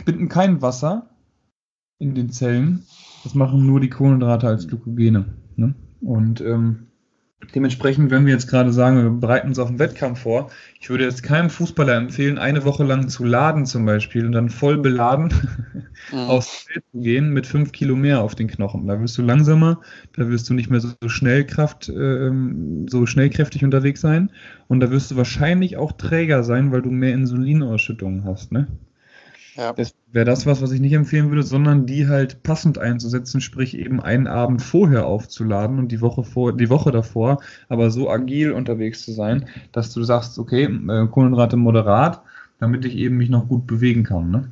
binden 0.03 0.27
kein 0.27 0.62
Wasser 0.62 1.10
in 1.98 2.15
den 2.15 2.29
Zellen, 2.29 2.86
das 3.24 3.36
machen 3.36 3.66
nur 3.66 3.80
die 3.80 3.90
Kohlenhydrate 3.90 4.48
als 4.48 4.68
Glykogene. 4.68 5.26
Ne? 5.56 5.76
Und 6.02 6.42
ähm, 6.42 6.90
Dementsprechend, 7.56 8.12
wenn 8.12 8.26
wir 8.26 8.34
jetzt 8.34 8.50
gerade 8.50 8.72
sagen, 8.72 9.02
wir 9.02 9.10
bereiten 9.10 9.48
uns 9.48 9.60
auf 9.60 9.70
einen 9.70 9.80
Wettkampf 9.80 10.20
vor, 10.20 10.52
ich 10.80 10.90
würde 10.90 11.06
jetzt 11.06 11.24
keinem 11.24 11.50
Fußballer 11.50 11.96
empfehlen, 11.96 12.38
eine 12.38 12.66
Woche 12.66 12.84
lang 12.84 13.08
zu 13.08 13.24
laden 13.24 13.66
zum 13.66 13.86
Beispiel 13.86 14.26
und 14.26 14.34
dann 14.34 14.50
voll 14.50 14.78
beladen 14.78 15.34
mhm. 16.12 16.18
aufs 16.18 16.66
Feld 16.68 16.84
zu 16.92 17.00
gehen 17.00 17.32
mit 17.32 17.48
fünf 17.48 17.72
Kilo 17.72 17.96
mehr 17.96 18.22
auf 18.22 18.36
den 18.36 18.50
Knochen. 18.50 18.88
Da 18.88 19.00
wirst 19.00 19.18
du 19.18 19.22
langsamer, 19.22 19.80
da 20.16 20.28
wirst 20.30 20.50
du 20.50 20.54
nicht 20.54 20.70
mehr 20.70 20.82
so, 20.82 20.90
so 21.02 21.10
Schnellkraft, 21.10 21.90
äh, 21.90 22.32
so 22.88 23.06
schnellkräftig 23.06 23.64
unterwegs 23.64 24.02
sein 24.02 24.32
und 24.68 24.82
da 24.82 24.92
wirst 24.92 25.10
du 25.12 25.16
wahrscheinlich 25.16 25.78
auch 25.78 25.94
träger 25.94 26.44
sein, 26.44 26.72
weil 26.72 26.82
du 26.82 26.92
mehr 26.92 27.14
Insulinausschüttungen 27.14 28.26
hast, 28.26 28.52
ne? 28.52 28.68
Ja. 29.60 29.74
Das 29.74 29.94
wäre 30.12 30.25
das 30.25 30.46
was, 30.46 30.62
was 30.62 30.72
ich 30.72 30.80
nicht 30.80 30.94
empfehlen 30.94 31.30
würde, 31.30 31.44
sondern 31.44 31.86
die 31.86 32.08
halt 32.08 32.44
passend 32.44 32.78
einzusetzen, 32.78 33.42
sprich 33.42 33.78
eben 33.78 34.00
einen 34.00 34.28
Abend 34.28 34.62
vorher 34.62 35.06
aufzuladen 35.06 35.80
und 35.80 35.89
die 35.89 36.00
Woche 36.00 36.24
vor, 36.24 36.54
die 36.54 36.70
Woche 36.70 36.92
davor, 36.92 37.42
aber 37.68 37.92
so 37.92 38.10
agil 38.10 38.54
unterwegs 38.54 39.04
zu 39.04 39.12
sein, 39.12 39.50
dass 39.74 39.94
du 39.94 40.04
sagst, 40.04 40.39
okay, 40.39 40.63
äh, 40.63 41.08
Kohlenhydrate 41.08 41.58
moderat, 41.58 42.22
damit 42.60 42.86
ich 42.86 42.96
eben 42.96 43.18
mich 43.18 43.30
noch 43.30 43.50
gut 43.50 43.68
bewegen 43.68 44.06
kann, 44.06 44.32
ne? 44.32 44.51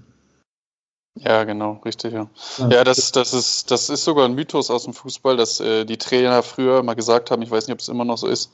Ja, 1.19 1.45
genau, 1.45 1.81
richtig, 1.85 2.13
ja. 2.13 2.29
Ja, 2.69 2.83
das, 2.83 3.11
das, 3.11 3.33
ist, 3.33 3.71
das 3.71 3.89
ist 3.89 4.03
sogar 4.03 4.25
ein 4.25 4.35
Mythos 4.35 4.69
aus 4.69 4.83
dem 4.83 4.93
Fußball, 4.93 5.37
dass 5.37 5.59
äh, 5.59 5.85
die 5.85 5.97
Trainer 5.97 6.43
früher 6.43 6.83
mal 6.83 6.93
gesagt 6.93 7.31
haben, 7.31 7.41
ich 7.41 7.49
weiß 7.49 7.67
nicht, 7.67 7.73
ob 7.73 7.79
es 7.79 7.87
immer 7.87 8.05
noch 8.05 8.17
so 8.17 8.27
ist, 8.27 8.51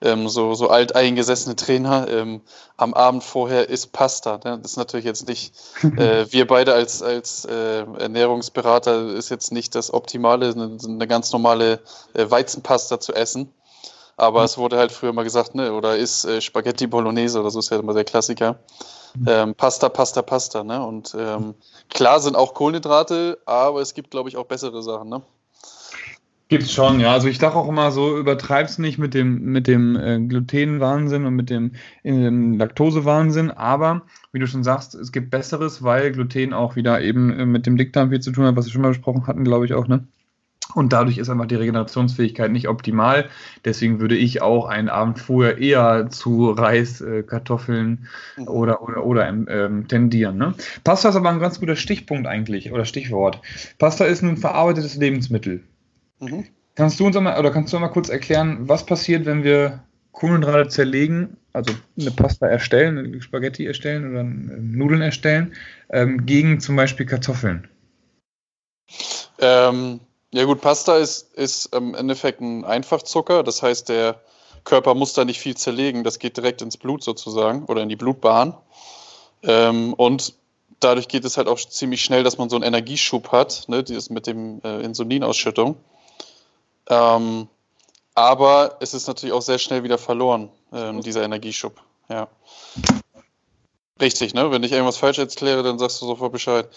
ähm, 0.00 0.28
so, 0.28 0.54
so 0.54 0.68
alteingesessene 0.68 1.56
Trainer, 1.56 2.08
ähm, 2.08 2.40
am 2.76 2.94
Abend 2.94 3.24
vorher 3.24 3.68
isst 3.68 3.92
Pasta. 3.92 4.40
Ne? 4.44 4.58
Das 4.60 4.72
ist 4.72 4.76
natürlich 4.76 5.06
jetzt 5.06 5.28
nicht, 5.28 5.54
äh, 5.96 6.26
wir 6.30 6.46
beide 6.46 6.74
als, 6.74 7.02
als 7.02 7.44
äh, 7.44 7.84
Ernährungsberater 7.98 9.08
ist 9.08 9.30
jetzt 9.30 9.52
nicht 9.52 9.74
das 9.74 9.92
Optimale, 9.92 10.50
eine, 10.50 10.76
eine 10.84 11.06
ganz 11.06 11.32
normale 11.32 11.80
äh, 12.14 12.30
Weizenpasta 12.30 13.00
zu 13.00 13.14
essen. 13.14 13.52
Aber 14.16 14.40
mhm. 14.40 14.44
es 14.44 14.58
wurde 14.58 14.78
halt 14.78 14.92
früher 14.92 15.12
mal 15.12 15.24
gesagt, 15.24 15.54
ne, 15.54 15.72
oder 15.72 15.96
ist 15.96 16.24
äh, 16.24 16.40
Spaghetti 16.40 16.86
Bolognese 16.86 17.40
oder 17.40 17.50
so 17.50 17.58
ist 17.58 17.70
ja 17.70 17.78
immer 17.78 17.94
der 17.94 18.04
Klassiker. 18.04 18.58
Mhm. 19.14 19.26
Ähm, 19.28 19.54
Pasta, 19.54 19.88
Pasta, 19.88 20.22
Pasta, 20.22 20.64
ne? 20.64 20.84
Und 20.84 21.16
ähm, 21.18 21.54
klar 21.88 22.20
sind 22.20 22.36
auch 22.36 22.54
Kohlenhydrate, 22.54 23.38
aber 23.44 23.80
es 23.80 23.94
gibt, 23.94 24.10
glaube 24.10 24.28
ich, 24.28 24.36
auch 24.36 24.46
bessere 24.46 24.82
Sachen, 24.82 25.08
ne? 25.08 25.22
Gibt's 26.54 26.72
schon, 26.72 27.00
ja. 27.00 27.12
Also 27.12 27.26
ich 27.26 27.38
dachte 27.40 27.56
auch 27.56 27.68
immer 27.68 27.90
so, 27.90 28.16
übertreib's 28.16 28.78
nicht 28.78 28.96
mit 28.96 29.12
dem, 29.12 29.42
mit 29.42 29.66
dem 29.66 29.96
äh, 29.96 30.20
Gluten-Wahnsinn 30.20 31.24
und 31.24 31.34
mit 31.34 31.50
dem, 31.50 31.72
dem 32.04 32.56
Laktose-Wahnsinn, 32.56 33.50
aber 33.50 34.02
wie 34.30 34.38
du 34.38 34.46
schon 34.46 34.62
sagst, 34.62 34.94
es 34.94 35.10
gibt 35.10 35.30
Besseres, 35.30 35.82
weil 35.82 36.12
Gluten 36.12 36.52
auch 36.52 36.76
wieder 36.76 37.00
eben 37.02 37.36
äh, 37.36 37.44
mit 37.44 37.66
dem 37.66 37.76
Dickdarm 37.76 38.10
viel 38.10 38.20
zu 38.20 38.30
tun 38.30 38.44
hat, 38.44 38.54
was 38.54 38.66
wir 38.66 38.72
schon 38.72 38.82
mal 38.82 38.90
besprochen 38.90 39.26
hatten, 39.26 39.42
glaube 39.42 39.64
ich 39.64 39.74
auch, 39.74 39.88
ne? 39.88 40.06
Und 40.76 40.92
dadurch 40.92 41.18
ist 41.18 41.28
einfach 41.28 41.46
die 41.46 41.56
Regenerationsfähigkeit 41.56 42.52
nicht 42.52 42.68
optimal. 42.68 43.28
Deswegen 43.64 43.98
würde 43.98 44.16
ich 44.16 44.42
auch 44.42 44.66
einen 44.66 44.88
Abend 44.88 45.18
vorher 45.18 45.58
eher 45.58 46.08
zu 46.08 46.50
Reis, 46.50 47.00
äh, 47.00 47.24
Kartoffeln 47.24 48.06
mhm. 48.36 48.48
oder, 48.48 48.80
oder, 48.80 49.04
oder 49.04 49.28
ähm, 49.28 49.88
tendieren. 49.88 50.36
Ne? 50.36 50.54
Pasta 50.84 51.08
ist 51.08 51.16
aber 51.16 51.30
ein 51.30 51.40
ganz 51.40 51.58
guter 51.58 51.76
Stichpunkt 51.76 52.28
eigentlich 52.28 52.72
oder 52.72 52.84
Stichwort. 52.84 53.40
Pasta 53.78 54.04
ist 54.04 54.22
ein 54.22 54.36
verarbeitetes 54.36 54.94
Lebensmittel. 54.94 55.64
Mhm. 56.24 56.46
Kannst 56.74 56.98
du 56.98 57.06
uns 57.06 57.16
einmal, 57.16 57.38
oder 57.38 57.50
kannst 57.50 57.72
du 57.72 57.78
mal 57.78 57.88
kurz 57.88 58.08
erklären, 58.08 58.68
was 58.68 58.84
passiert, 58.84 59.26
wenn 59.26 59.44
wir 59.44 59.84
Kohlenhydrate 60.12 60.68
zerlegen, 60.68 61.36
also 61.52 61.72
eine 61.98 62.10
Pasta 62.10 62.46
erstellen, 62.46 62.98
eine 62.98 63.22
Spaghetti 63.22 63.66
erstellen 63.66 64.10
oder 64.10 64.24
Nudeln 64.24 65.02
erstellen, 65.02 65.54
ähm, 65.90 66.26
gegen 66.26 66.60
zum 66.60 66.76
Beispiel 66.76 67.06
Kartoffeln? 67.06 67.68
Ähm, 69.38 70.00
ja 70.32 70.44
gut, 70.44 70.60
Pasta 70.60 70.96
ist, 70.96 71.32
ist 71.34 71.66
im 71.74 71.94
Endeffekt 71.94 72.40
ein 72.40 72.64
Einfachzucker, 72.64 73.44
das 73.44 73.62
heißt, 73.62 73.88
der 73.88 74.20
Körper 74.64 74.94
muss 74.94 75.12
da 75.12 75.24
nicht 75.24 75.38
viel 75.38 75.56
zerlegen, 75.56 76.02
das 76.02 76.18
geht 76.18 76.36
direkt 76.36 76.62
ins 76.62 76.76
Blut 76.76 77.04
sozusagen 77.04 77.64
oder 77.66 77.82
in 77.82 77.88
die 77.88 77.96
Blutbahn. 77.96 78.54
Ähm, 79.42 79.92
und 79.94 80.34
dadurch 80.80 81.08
geht 81.08 81.24
es 81.24 81.36
halt 81.36 81.48
auch 81.48 81.58
ziemlich 81.58 82.02
schnell, 82.02 82.24
dass 82.24 82.38
man 82.38 82.48
so 82.48 82.56
einen 82.56 82.64
Energieschub 82.64 83.30
hat, 83.30 83.64
ne, 83.68 83.82
dieses 83.84 84.10
mit 84.10 84.26
dem 84.26 84.60
äh, 84.64 84.80
Insulinausschüttung. 84.80 85.76
Ähm, 86.88 87.48
aber 88.14 88.76
es 88.80 88.94
ist 88.94 89.06
natürlich 89.06 89.32
auch 89.32 89.42
sehr 89.42 89.58
schnell 89.58 89.82
wieder 89.82 89.98
verloren, 89.98 90.50
ähm, 90.72 91.00
dieser 91.00 91.22
Energieschub. 91.22 91.80
Ja. 92.08 92.28
Richtig, 94.00 94.34
ne? 94.34 94.50
Wenn 94.50 94.62
ich 94.64 94.72
irgendwas 94.72 94.96
falsch 94.96 95.18
erkläre, 95.18 95.62
dann 95.62 95.78
sagst 95.78 96.02
du 96.02 96.06
sofort 96.06 96.32
Bescheid. 96.32 96.68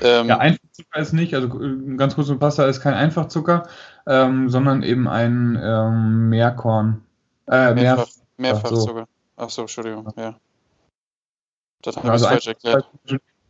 Ähm, 0.00 0.28
ja, 0.28 0.38
Einfachzucker 0.38 1.00
ist 1.00 1.12
nicht, 1.12 1.34
also 1.34 1.62
äh, 1.62 1.96
ganz 1.96 2.14
kurz, 2.14 2.30
Pasta 2.38 2.64
ist 2.66 2.80
kein 2.80 2.94
Einfachzucker, 2.94 3.68
ähm, 4.06 4.48
sondern 4.48 4.82
eben 4.82 5.06
ein 5.06 5.60
ähm, 5.62 6.30
Mehrkorn. 6.30 7.04
Äh, 7.46 7.74
Mehrfach, 7.74 8.08
Mehrfachzucker. 8.38 9.06
Ach 9.36 9.50
so, 9.50 9.62
Entschuldigung, 9.62 10.12
ja. 10.16 10.34
Das 11.82 11.96
habe 11.96 12.10
also 12.10 12.24
ich 12.24 12.30
falsch 12.30 12.46
erklärt. 12.46 12.88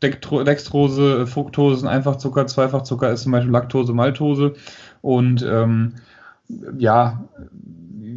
Dextrose, 0.03 1.27
Fructose 1.27 1.77
ist 1.77 1.83
ein 1.83 1.89
Einfachzucker, 1.89 2.47
Zweifachzucker 2.47 3.11
ist 3.11 3.23
zum 3.23 3.33
Beispiel 3.33 3.53
Laktose, 3.53 3.93
Maltose 3.93 4.55
und 5.01 5.43
ähm, 5.43 5.95
ja, 6.79 7.25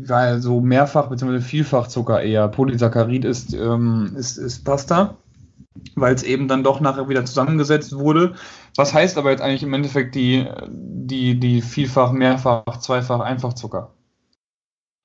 weil 0.07 0.41
so 0.41 0.61
mehrfach 0.61 1.09
bzw. 1.09 1.39
vielfachzucker 1.39 2.21
eher 2.21 2.47
Polysaccharid 2.47 3.25
ist, 3.25 3.53
ähm, 3.53 4.15
ist, 4.17 4.37
ist 4.37 4.63
Pasta, 4.63 5.17
weil 5.95 6.13
es 6.13 6.23
eben 6.23 6.47
dann 6.47 6.63
doch 6.63 6.79
nachher 6.79 7.09
wieder 7.09 7.25
zusammengesetzt 7.25 7.97
wurde. 7.97 8.35
Was 8.75 8.93
heißt 8.93 9.17
aber 9.17 9.31
jetzt 9.31 9.41
eigentlich 9.41 9.63
im 9.63 9.73
Endeffekt 9.73 10.15
die, 10.15 10.47
die, 10.67 11.39
die 11.39 11.61
Vielfach, 11.61 12.11
Mehrfach, 12.11 12.79
Zweifach, 12.79 13.21
Einfachzucker? 13.21 13.91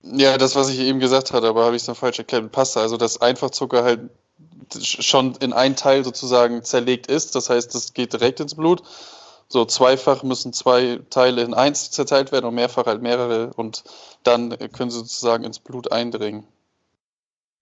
Ja, 0.02 0.38
das, 0.38 0.56
was 0.56 0.70
ich 0.70 0.80
eben 0.80 0.99
gesagt 0.99 1.32
hatte, 1.32 1.49
aber 1.49 1.64
habe 1.64 1.76
ich 1.76 1.82
es 1.82 1.87
dann 1.87 1.94
falsch 1.94 2.18
erklärt. 2.18 2.50
Pasta, 2.52 2.80
also 2.80 2.96
dass 2.96 3.20
Einfachzucker 3.20 3.84
halt 3.84 4.10
schon 4.81 5.35
in 5.37 5.52
ein 5.52 5.76
Teil 5.76 6.05
sozusagen 6.05 6.62
zerlegt 6.62 7.07
ist. 7.07 7.35
Das 7.35 7.50
heißt, 7.50 7.75
das 7.75 7.95
geht 7.95 8.12
direkt 8.12 8.40
ins 8.40 8.55
Blut. 8.55 8.83
So 9.49 9.64
zweifach 9.64 10.23
müssen 10.23 10.52
zwei 10.52 11.00
Teile 11.11 11.43
in 11.43 11.55
eins 11.55 11.90
zerteilt 11.90 12.31
werden 12.33 12.47
und 12.47 12.55
mehrfach 12.55 12.87
halt 12.87 13.02
mehrere 13.02 13.52
und 13.55 13.83
dann 14.23 14.57
können 14.73 14.90
sie 14.90 14.99
sozusagen 14.99 15.45
ins 15.45 15.59
Blut 15.59 15.90
eindringen. 15.90 16.45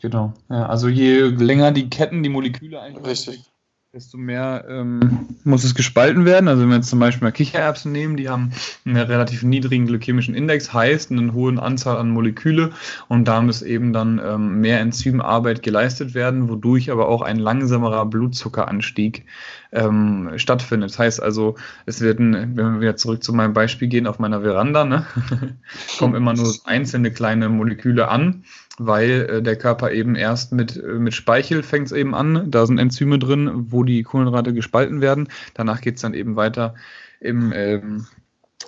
Genau. 0.01 0.33
Ja, 0.49 0.67
also 0.67 0.89
je 0.89 1.23
länger 1.23 1.73
die 1.73 1.89
Ketten, 1.89 2.23
die 2.23 2.29
Moleküle 2.29 2.81
eigentlich 2.81 3.07
Richtig 3.07 3.51
desto 3.99 4.17
mehr 4.17 4.65
ähm, 4.69 5.27
muss 5.43 5.65
es 5.65 5.75
gespalten 5.75 6.25
werden. 6.25 6.47
Also 6.47 6.63
wenn 6.63 6.69
wir 6.69 6.77
jetzt 6.77 6.89
zum 6.89 7.01
Beispiel 7.01 7.27
mal 7.27 7.33
Kichererbsen 7.33 7.91
nehmen, 7.91 8.17
die 8.17 8.29
haben 8.29 8.53
einen 8.85 8.97
relativ 8.97 9.43
niedrigen 9.43 9.87
glykämischen 9.87 10.37
Index, 10.37 10.73
heißt 10.73 11.11
eine 11.11 11.33
hohe 11.33 11.61
Anzahl 11.61 11.97
an 11.97 12.11
Moleküle 12.11 12.71
und 13.09 13.27
da 13.27 13.41
muss 13.41 13.61
eben 13.61 13.93
dann 13.93 14.21
ähm, 14.25 14.61
mehr 14.61 14.79
Enzymarbeit 14.79 15.65
geleistet 15.65 16.15
werden, 16.15 16.49
wodurch 16.49 16.93
aber 16.93 17.09
auch 17.09 17.23
ein 17.23 17.39
langsamerer 17.39 18.07
Blutzuckeranstieg 18.07 19.25
ähm, 19.73 20.31
stattfindet. 20.37 20.91
Das 20.91 20.99
heißt 21.01 21.21
also, 21.21 21.57
es 21.85 22.01
werden, 22.01 22.57
wenn 22.57 22.75
wir 22.75 22.81
wieder 22.81 22.97
zurück 22.97 23.25
zu 23.25 23.33
meinem 23.33 23.53
Beispiel 23.53 23.89
gehen, 23.89 24.07
auf 24.07 24.21
meiner 24.21 24.43
Veranda, 24.43 24.85
ne, 24.85 25.07
kommen 25.99 26.15
immer 26.15 26.35
nur 26.35 26.55
einzelne 26.67 27.11
kleine 27.11 27.49
Moleküle 27.49 28.07
an 28.07 28.45
weil 28.79 29.11
äh, 29.29 29.43
der 29.43 29.57
Körper 29.57 29.93
eben 29.93 30.15
erst 30.15 30.53
mit, 30.53 30.77
äh, 30.77 30.99
mit 30.99 31.15
Speichel 31.15 31.63
fängt 31.63 31.87
es 31.87 31.93
eben 31.93 32.15
an. 32.15 32.51
Da 32.51 32.67
sind 32.67 32.79
Enzyme 32.79 33.19
drin, 33.19 33.67
wo 33.71 33.85
die 33.85 34.03
Kohlenhydrate 34.03 34.55
gespalten 34.55 35.01
werden. 35.01 35.29
Danach 35.55 35.81
geht 35.81 35.97
es 35.97 36.03
dann 36.03 36.15
eben 36.15 36.37
weiter 36.37 36.75
im, 37.21 37.53
ähm, 37.55 38.07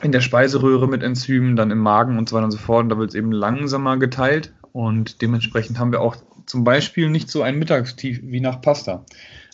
in 0.03 0.13
der 0.13 0.21
Speiseröhre 0.21 0.89
mit 0.89 1.03
Enzymen, 1.03 1.57
dann 1.57 1.71
im 1.71 1.79
Magen 1.79 2.19
und 2.19 2.29
so 2.29 2.37
weiter 2.37 2.47
und 2.47 2.53
so 2.53 2.59
fort. 2.59 2.85
Und 2.85 2.89
da 2.91 2.99
wird 2.99 3.11
es 3.11 3.15
eben 3.15 3.33
langsamer 3.33 3.97
geteilt. 3.99 4.53
Und 4.73 5.23
dementsprechend 5.23 5.79
haben 5.79 5.93
wir 5.93 6.01
auch 6.01 6.17
zum 6.47 6.65
Beispiel 6.65 7.11
nicht 7.11 7.31
so 7.31 7.43
ein 7.43 7.59
Mittagstief 7.59 8.21
wie 8.23 8.41
nach 8.41 8.61
Pasta. 8.61 9.05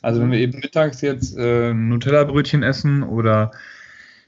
Also 0.02 0.20
wenn 0.20 0.30
wir 0.30 0.38
eben 0.38 0.58
mittags 0.60 1.00
jetzt 1.00 1.36
äh, 1.36 1.75
Nutella-Brötchen 1.75 2.62
essen 2.62 3.02
oder 3.02 3.50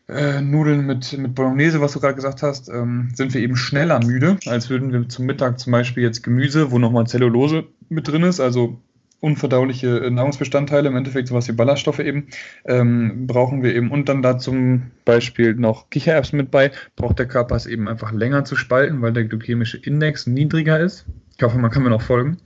äh, 0.08 0.40
Nudeln 0.40 0.86
mit, 0.86 1.16
mit 1.18 1.34
Bolognese, 1.34 1.80
was 1.80 1.92
du 1.92 2.00
gerade 2.00 2.14
gesagt 2.14 2.42
hast, 2.42 2.68
ähm, 2.68 3.10
sind 3.14 3.34
wir 3.34 3.40
eben 3.40 3.56
schneller 3.56 4.04
müde, 4.04 4.38
als 4.46 4.70
würden 4.70 4.92
wir 4.92 5.08
zum 5.08 5.26
Mittag 5.26 5.58
zum 5.58 5.72
Beispiel 5.72 6.02
jetzt 6.02 6.22
Gemüse, 6.22 6.70
wo 6.70 6.78
nochmal 6.78 7.06
Zellulose 7.06 7.64
mit 7.88 8.08
drin 8.08 8.22
ist, 8.22 8.40
also 8.40 8.80
unverdauliche 9.20 9.98
äh, 9.98 10.10
Nahrungsbestandteile, 10.10 10.88
im 10.88 10.96
Endeffekt 10.96 11.28
sowas 11.28 11.48
wie 11.48 11.52
Ballaststoffe 11.52 11.98
eben, 11.98 12.28
ähm, 12.64 13.26
brauchen 13.26 13.62
wir 13.62 13.74
eben. 13.74 13.90
Und 13.90 14.08
dann 14.08 14.22
da 14.22 14.38
zum 14.38 14.90
Beispiel 15.04 15.54
noch 15.54 15.90
Kichererbsen 15.90 16.36
mit 16.36 16.50
bei, 16.50 16.70
braucht 16.96 17.18
der 17.18 17.26
Körper 17.26 17.56
es 17.56 17.66
eben 17.66 17.88
einfach 17.88 18.12
länger 18.12 18.44
zu 18.44 18.56
spalten, 18.56 19.02
weil 19.02 19.12
der 19.12 19.24
glykämische 19.24 19.78
Index 19.78 20.26
niedriger 20.26 20.78
ist. 20.78 21.04
Ich 21.36 21.42
hoffe, 21.42 21.58
man 21.58 21.70
kann 21.70 21.82
mir 21.82 21.90
noch 21.90 22.02
folgen. 22.02 22.38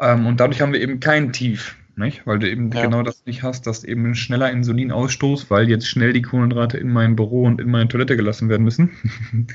Ähm, 0.00 0.26
und 0.26 0.40
dadurch 0.40 0.60
haben 0.60 0.72
wir 0.72 0.80
eben 0.80 1.00
kein 1.00 1.32
Tief 1.32 1.76
nicht? 1.98 2.26
Weil 2.26 2.38
du 2.38 2.50
eben 2.50 2.70
ja. 2.72 2.82
genau 2.82 3.02
das 3.02 3.24
nicht 3.26 3.42
hast, 3.42 3.66
dass 3.66 3.84
eben 3.84 4.06
ein 4.06 4.14
schneller 4.14 4.50
Insulinausstoß, 4.50 5.50
weil 5.50 5.68
jetzt 5.68 5.86
schnell 5.86 6.12
die 6.12 6.22
Kohlenhydrate 6.22 6.78
in 6.78 6.92
mein 6.92 7.16
Büro 7.16 7.44
und 7.44 7.60
in 7.60 7.70
meine 7.70 7.88
Toilette 7.88 8.16
gelassen 8.16 8.48
werden 8.48 8.64
müssen. 8.64 9.48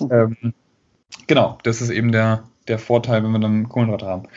ähm, 0.10 0.54
genau, 1.26 1.58
das 1.62 1.80
ist 1.80 1.90
eben 1.90 2.12
der, 2.12 2.44
der 2.68 2.78
Vorteil, 2.78 3.22
wenn 3.22 3.32
wir 3.32 3.40
dann 3.40 3.68
Kohlenhydrate 3.68 4.06
haben. 4.06 4.28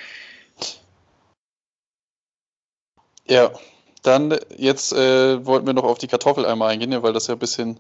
Ja, 3.28 3.52
dann 4.02 4.38
jetzt 4.58 4.92
äh, 4.94 5.46
wollten 5.46 5.66
wir 5.66 5.74
noch 5.74 5.86
auf 5.86 5.98
die 5.98 6.08
Kartoffel 6.08 6.46
einmal 6.46 6.72
eingehen, 6.72 7.02
weil 7.04 7.14
das 7.14 7.28
ja 7.28 7.36
ein 7.36 7.40
bisschen 7.40 7.80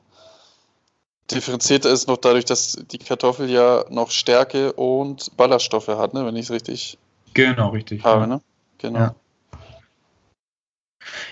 differenzierter 1.31 1.89
ist 1.89 2.07
noch 2.07 2.17
dadurch, 2.17 2.45
dass 2.45 2.77
die 2.91 2.97
Kartoffel 2.97 3.49
ja 3.49 3.85
noch 3.89 4.11
Stärke 4.11 4.73
und 4.73 5.35
Ballaststoffe 5.37 5.87
hat, 5.87 6.13
ne? 6.13 6.25
wenn 6.25 6.35
ich 6.35 6.45
es 6.45 6.51
richtig 6.51 6.97
genau, 7.33 7.69
richtig, 7.69 8.03
habe. 8.03 8.21
Ja. 8.21 8.27
Ne? 8.27 8.41
Genau. 8.77 8.99
Ja. 8.99 9.15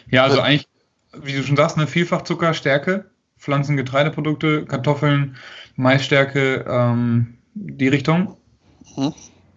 Ja, 0.09 0.23
also 0.23 0.41
eigentlich, 0.41 0.67
wie 1.13 1.33
du 1.33 1.43
schon 1.43 1.57
sagst, 1.57 1.77
eine 1.77 1.87
Vielfachzucker, 1.87 2.53
Stärke, 2.53 3.05
Pflanzen, 3.37 3.77
Getreideprodukte, 3.77 4.65
Kartoffeln, 4.65 5.35
Maisstärke, 5.75 6.65
ähm, 6.67 7.37
die 7.53 7.87
Richtung. 7.87 8.37
Mhm. 8.95 9.13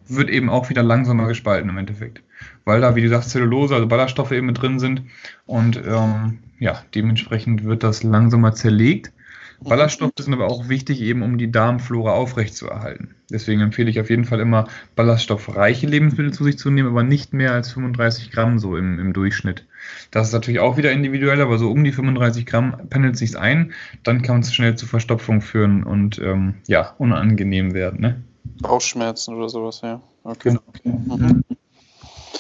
Wird 0.07 0.29
eben 0.31 0.51
auch 0.51 0.69
wieder 0.69 0.83
langsamer 0.83 1.27
gespalten 1.27 1.71
im 1.71 1.79
Endeffekt. 1.79 2.23
Weil 2.65 2.81
da, 2.81 2.95
wie 2.95 3.03
du 3.03 3.09
sagst, 3.09 3.31
Zellulose, 3.31 3.75
also 3.75 3.87
Ballaststoffe 3.87 4.33
eben 4.33 4.47
mit 4.47 4.61
drin 4.61 4.79
sind. 4.79 5.03
Und 5.47 5.77
ähm, 5.77 6.41
ja, 6.59 6.83
dementsprechend 6.95 7.65
wird 7.65 7.83
das 7.83 8.03
langsamer 8.03 8.55
zerlegt. 8.55 9.13
Ballaststoffe 9.61 10.13
sind 10.19 10.35
aber 10.35 10.47
auch 10.47 10.69
wichtig, 10.69 11.01
eben 11.01 11.23
um 11.23 11.39
die 11.39 11.51
Darmflora 11.51 12.13
aufrechtzuerhalten. 12.13 13.15
Deswegen 13.31 13.61
empfehle 13.61 13.91
ich 13.91 14.01
auf 14.01 14.11
jeden 14.11 14.25
Fall 14.25 14.41
immer, 14.41 14.69
ballaststoffreiche 14.97 15.87
Lebensmittel 15.87 16.33
zu 16.33 16.45
sich 16.45 16.59
zu 16.59 16.71
nehmen, 16.71 16.89
aber 16.89 17.03
nicht 17.03 17.33
mehr 17.33 17.53
als 17.53 17.73
35 17.73 18.31
Gramm 18.31 18.59
so 18.59 18.77
im, 18.77 18.99
im 18.99 19.13
Durchschnitt. 19.13 19.67
Das 20.11 20.29
ist 20.29 20.33
natürlich 20.33 20.61
auch 20.61 20.77
wieder 20.77 20.93
individuell, 20.93 21.41
aber 21.41 21.59
so 21.59 21.71
um 21.71 21.85
die 21.85 21.93
35 21.93 22.47
Gramm 22.47 22.89
pendelt 22.91 23.17
sich 23.17 23.39
ein. 23.39 23.73
Dann 24.03 24.23
kann 24.23 24.41
es 24.41 24.55
schnell 24.55 24.77
zu 24.77 24.87
Verstopfung 24.87 25.41
führen 25.41 25.85
und 25.85 26.19
ähm, 26.19 26.55
ja, 26.67 26.95
unangenehm 26.99 27.75
werden. 27.75 28.01
Ne? 28.01 28.23
Bauchschmerzen 28.61 29.35
oder 29.35 29.49
sowas, 29.49 29.81
ja. 29.83 30.01
Okay. 30.23 30.57
Genau. 30.85 31.17
Mhm. 31.17 31.45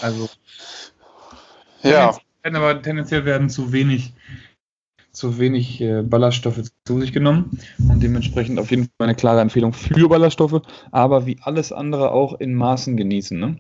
Also. 0.00 0.28
Ja. 1.82 2.16
Aber 2.42 2.82
tendenziell 2.82 3.24
werden 3.24 3.48
zu 3.48 3.72
wenig 3.72 4.12
zu 5.14 5.38
wenig 5.38 5.80
äh, 5.80 6.02
Ballaststoffe 6.02 6.60
zu 6.84 7.00
sich 7.00 7.12
genommen 7.12 7.58
und 7.88 8.02
dementsprechend 8.02 8.58
auf 8.58 8.70
jeden 8.70 8.84
Fall 8.84 9.06
eine 9.06 9.14
klare 9.14 9.40
Empfehlung 9.40 9.72
für 9.72 10.08
Ballaststoffe, 10.08 10.60
aber 10.90 11.26
wie 11.26 11.38
alles 11.42 11.72
andere 11.72 12.10
auch 12.10 12.38
in 12.40 12.54
Maßen 12.54 12.96
genießen. 12.96 13.38
Ne? 13.38 13.58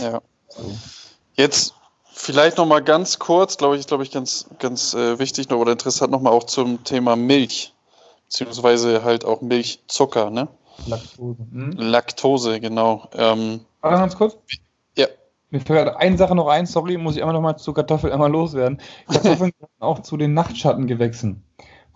Ja. 0.00 0.20
So. 0.48 0.76
Jetzt 1.34 1.74
vielleicht 2.12 2.58
noch 2.58 2.66
mal 2.66 2.82
ganz 2.82 3.18
kurz, 3.18 3.56
glaube 3.58 3.76
ich, 3.76 3.80
ist 3.80 3.88
glaube 3.88 4.02
ich 4.02 4.10
ganz 4.10 4.48
ganz 4.58 4.94
äh, 4.94 5.18
wichtig 5.18 5.50
noch 5.50 5.58
oder 5.58 5.72
interessant 5.72 6.10
noch 6.10 6.20
mal 6.20 6.30
auch 6.30 6.44
zum 6.44 6.82
Thema 6.84 7.14
Milch 7.14 7.72
beziehungsweise 8.28 9.04
halt 9.04 9.24
auch 9.24 9.40
Milchzucker, 9.40 10.30
ne? 10.30 10.48
Laktose. 10.86 11.38
Hm? 11.50 11.72
Laktose, 11.72 12.60
genau. 12.60 13.08
Ähm, 13.14 13.60
Warte 13.80 13.98
ganz 13.98 14.16
kurz. 14.16 14.36
Mir 15.50 15.60
fällt 15.60 15.78
gerade 15.78 15.96
eine 15.98 16.16
Sache 16.18 16.34
noch 16.34 16.48
ein, 16.48 16.64
sorry, 16.66 16.96
muss 16.98 17.16
ich 17.16 17.22
einmal 17.22 17.34
noch 17.34 17.40
mal 17.42 17.56
zu 17.56 17.72
Kartoffeln 17.74 18.12
einmal 18.12 18.30
loswerden. 18.30 18.80
Kartoffeln 19.10 19.52
gehören 19.58 19.70
auch 19.80 20.00
zu 20.00 20.16
den 20.16 20.34
Nachtschattengewächsen. 20.34 21.44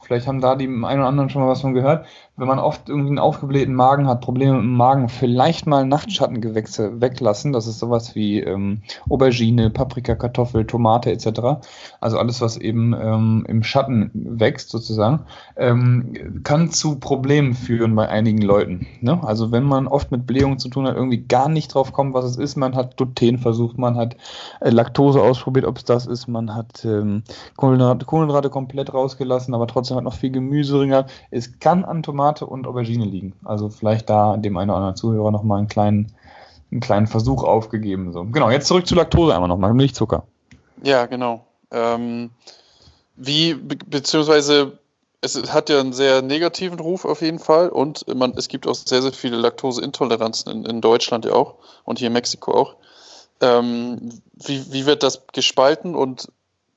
Vielleicht 0.02 0.26
haben 0.26 0.40
da 0.40 0.56
die 0.56 0.66
einen 0.66 0.82
oder 0.82 1.06
anderen 1.06 1.30
schon 1.30 1.42
mal 1.42 1.48
was 1.48 1.60
von 1.60 1.74
gehört 1.74 2.06
wenn 2.36 2.48
man 2.48 2.58
oft 2.58 2.88
irgendwie 2.88 3.10
einen 3.10 3.18
aufgeblähten 3.18 3.74
Magen 3.74 4.08
hat, 4.08 4.22
Probleme 4.22 4.54
mit 4.54 4.62
dem 4.62 4.76
Magen, 4.76 5.08
vielleicht 5.10 5.66
mal 5.66 5.84
Nachtschattengewächse 5.84 7.00
weglassen. 7.00 7.52
Das 7.52 7.66
ist 7.66 7.78
sowas 7.78 8.14
wie 8.14 8.40
ähm, 8.40 8.82
Aubergine, 9.08 9.68
Paprika, 9.68 10.14
Kartoffel, 10.14 10.66
Tomate 10.66 11.12
etc. 11.12 11.62
Also 12.00 12.18
alles, 12.18 12.40
was 12.40 12.56
eben 12.56 12.94
ähm, 12.94 13.44
im 13.46 13.62
Schatten 13.62 14.10
wächst 14.14 14.70
sozusagen, 14.70 15.26
ähm, 15.56 16.40
kann 16.42 16.70
zu 16.70 16.98
Problemen 16.98 17.52
führen 17.52 17.94
bei 17.94 18.08
einigen 18.08 18.40
Leuten. 18.40 18.86
Ne? 19.02 19.20
Also 19.22 19.52
wenn 19.52 19.64
man 19.64 19.86
oft 19.86 20.10
mit 20.10 20.26
Blähungen 20.26 20.58
zu 20.58 20.70
tun 20.70 20.86
hat, 20.86 20.96
irgendwie 20.96 21.22
gar 21.22 21.50
nicht 21.50 21.74
drauf 21.74 21.92
kommt, 21.92 22.14
was 22.14 22.24
es 22.24 22.38
ist. 22.38 22.56
Man 22.56 22.74
hat 22.74 22.96
Gluten 22.96 23.38
versucht, 23.38 23.76
man 23.76 23.96
hat 23.96 24.16
äh, 24.60 24.70
Laktose 24.70 25.20
ausprobiert, 25.20 25.66
ob 25.66 25.76
es 25.76 25.84
das 25.84 26.06
ist. 26.06 26.28
Man 26.28 26.54
hat 26.54 26.82
ähm, 26.86 27.24
Kohlenhydrate, 27.56 28.06
Kohlenhydrate 28.06 28.48
komplett 28.48 28.94
rausgelassen, 28.94 29.54
aber 29.54 29.66
trotzdem 29.66 29.91
hat 29.94 30.04
noch 30.04 30.14
viel 30.14 30.30
Gemüse 30.30 30.78
drin. 30.78 31.04
Es 31.30 31.58
kann 31.60 31.84
an 31.84 32.02
Tomate 32.02 32.46
und 32.46 32.66
Aubergine 32.66 33.04
liegen. 33.04 33.34
Also 33.44 33.68
vielleicht 33.68 34.10
da 34.10 34.36
dem 34.36 34.56
einen 34.56 34.70
oder 34.70 34.78
anderen 34.78 34.96
Zuhörer 34.96 35.30
nochmal 35.30 35.58
einen 35.58 35.68
kleinen, 35.68 36.12
einen 36.70 36.80
kleinen 36.80 37.06
Versuch 37.06 37.44
aufgegeben. 37.44 38.12
So. 38.12 38.24
Genau, 38.24 38.50
jetzt 38.50 38.68
zurück 38.68 38.86
zu 38.86 38.94
Laktose 38.94 39.34
einmal 39.34 39.48
nochmal, 39.48 39.74
Milchzucker. 39.74 40.24
Ja, 40.82 41.06
genau. 41.06 41.44
Ähm, 41.70 42.30
wie, 43.16 43.54
be 43.54 43.76
beziehungsweise 43.76 44.78
es 45.22 45.36
hat 45.52 45.70
ja 45.70 45.78
einen 45.78 45.92
sehr 45.92 46.20
negativen 46.20 46.80
Ruf 46.80 47.04
auf 47.04 47.22
jeden 47.22 47.38
Fall 47.38 47.68
und 47.68 48.04
man, 48.14 48.34
es 48.36 48.48
gibt 48.48 48.66
auch 48.66 48.74
sehr, 48.74 49.02
sehr 49.02 49.12
viele 49.12 49.36
Laktoseintoleranzen 49.36 50.52
in, 50.52 50.64
in 50.64 50.80
Deutschland 50.80 51.24
ja 51.24 51.32
auch 51.32 51.54
und 51.84 52.00
hier 52.00 52.08
in 52.08 52.12
Mexiko 52.12 52.52
auch. 52.52 52.74
Ähm, 53.40 54.20
wie, 54.34 54.72
wie 54.72 54.86
wird 54.86 55.04
das 55.04 55.26
gespalten 55.32 55.94
und 55.94 56.28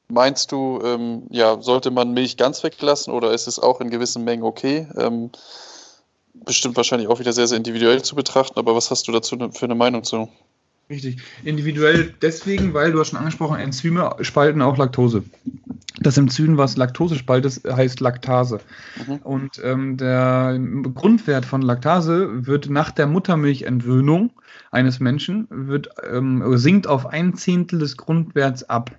Meinst 0.08 0.52
du, 0.52 0.80
ähm, 0.84 1.24
ja, 1.30 1.62
sollte 1.62 1.90
man 1.92 2.14
Milch 2.14 2.38
ganz 2.38 2.64
weglassen 2.64 3.14
oder 3.14 3.34
ist 3.34 3.48
es 3.48 3.60
auch 3.60 3.82
in 3.82 3.90
gewissen 3.90 4.24
Mengen 4.24 4.44
okay? 4.44 4.88
Ähm, 4.98 5.32
bestimmt 6.34 6.76
wahrscheinlich 6.76 7.08
auch 7.08 7.20
wieder 7.20 7.34
sehr, 7.34 7.48
sehr 7.48 7.58
individuell 7.58 8.04
zu 8.04 8.16
betrachten, 8.16 8.60
aber 8.60 8.76
was 8.76 8.92
hast 8.92 9.08
du 9.08 9.12
dazu 9.12 9.36
ne, 9.36 9.52
für 9.52 9.66
eine 9.66 9.76
Meinung 9.76 10.04
zu? 10.04 10.30
Richtig. 10.90 11.18
Individuell 11.44 12.14
deswegen, 12.22 12.74
weil 12.76 12.92
du 12.92 13.00
hast 13.00 13.10
schon 13.10 13.20
angesprochen, 13.20 13.60
Enzyme 13.60 14.16
spalten 14.22 14.62
auch 14.62 14.78
Laktose. 14.78 15.24
Das 16.00 16.18
Enzym, 16.18 16.58
was 16.58 16.78
Laktose 16.78 17.16
spaltet, 17.16 17.62
heißt 17.66 18.02
Laktase. 18.02 18.60
Mhm. 19.08 19.16
Und 19.18 19.62
ähm, 19.64 19.98
der 19.98 20.60
Grundwert 20.94 21.46
von 21.46 21.62
Laktase 21.64 22.46
wird 22.46 22.70
nach 22.70 22.92
der 22.92 23.08
Muttermilchentwöhnung 23.08 24.32
eines 24.72 25.00
Menschen 25.00 25.48
wird, 25.50 25.90
ähm, 26.08 26.44
sinkt 26.58 26.86
auf 26.86 27.08
ein 27.08 27.34
Zehntel 27.34 27.80
des 27.80 27.98
Grundwerts 27.98 28.70
ab. 28.70 28.92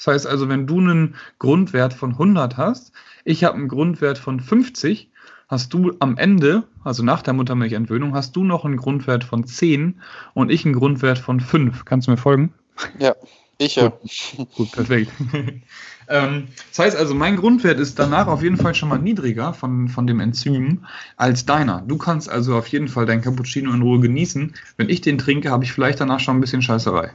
Das 0.00 0.06
heißt 0.06 0.26
also, 0.26 0.48
wenn 0.48 0.66
du 0.66 0.78
einen 0.78 1.14
Grundwert 1.38 1.92
von 1.92 2.12
100 2.12 2.56
hast, 2.56 2.92
ich 3.24 3.44
habe 3.44 3.56
einen 3.56 3.68
Grundwert 3.68 4.16
von 4.16 4.40
50, 4.40 5.10
hast 5.46 5.74
du 5.74 5.92
am 5.98 6.16
Ende, 6.16 6.62
also 6.82 7.02
nach 7.02 7.20
der 7.20 7.34
Muttermilchentwöhnung, 7.34 8.14
hast 8.14 8.34
du 8.34 8.42
noch 8.42 8.64
einen 8.64 8.78
Grundwert 8.78 9.24
von 9.24 9.44
10 9.44 10.00
und 10.32 10.50
ich 10.50 10.64
einen 10.64 10.74
Grundwert 10.74 11.18
von 11.18 11.38
5. 11.38 11.84
Kannst 11.84 12.06
du 12.06 12.12
mir 12.12 12.16
folgen? 12.16 12.54
Ja, 12.98 13.14
ich 13.58 13.76
ja. 13.76 13.88
Gut, 13.90 14.54
gut 14.54 14.72
perfekt. 14.72 15.12
ähm, 16.08 16.48
das 16.70 16.78
heißt 16.78 16.96
also, 16.96 17.14
mein 17.14 17.36
Grundwert 17.36 17.78
ist 17.78 17.98
danach 17.98 18.26
auf 18.26 18.42
jeden 18.42 18.56
Fall 18.56 18.74
schon 18.74 18.88
mal 18.88 18.98
niedriger 18.98 19.52
von, 19.52 19.88
von 19.88 20.06
dem 20.06 20.20
Enzym 20.20 20.86
als 21.18 21.44
deiner. 21.44 21.82
Du 21.82 21.98
kannst 21.98 22.30
also 22.30 22.56
auf 22.56 22.68
jeden 22.68 22.88
Fall 22.88 23.04
dein 23.04 23.20
Cappuccino 23.20 23.70
in 23.70 23.82
Ruhe 23.82 24.00
genießen. 24.00 24.54
Wenn 24.78 24.88
ich 24.88 25.02
den 25.02 25.18
trinke, 25.18 25.50
habe 25.50 25.64
ich 25.64 25.74
vielleicht 25.74 26.00
danach 26.00 26.20
schon 26.20 26.38
ein 26.38 26.40
bisschen 26.40 26.62
Scheißerei. 26.62 27.12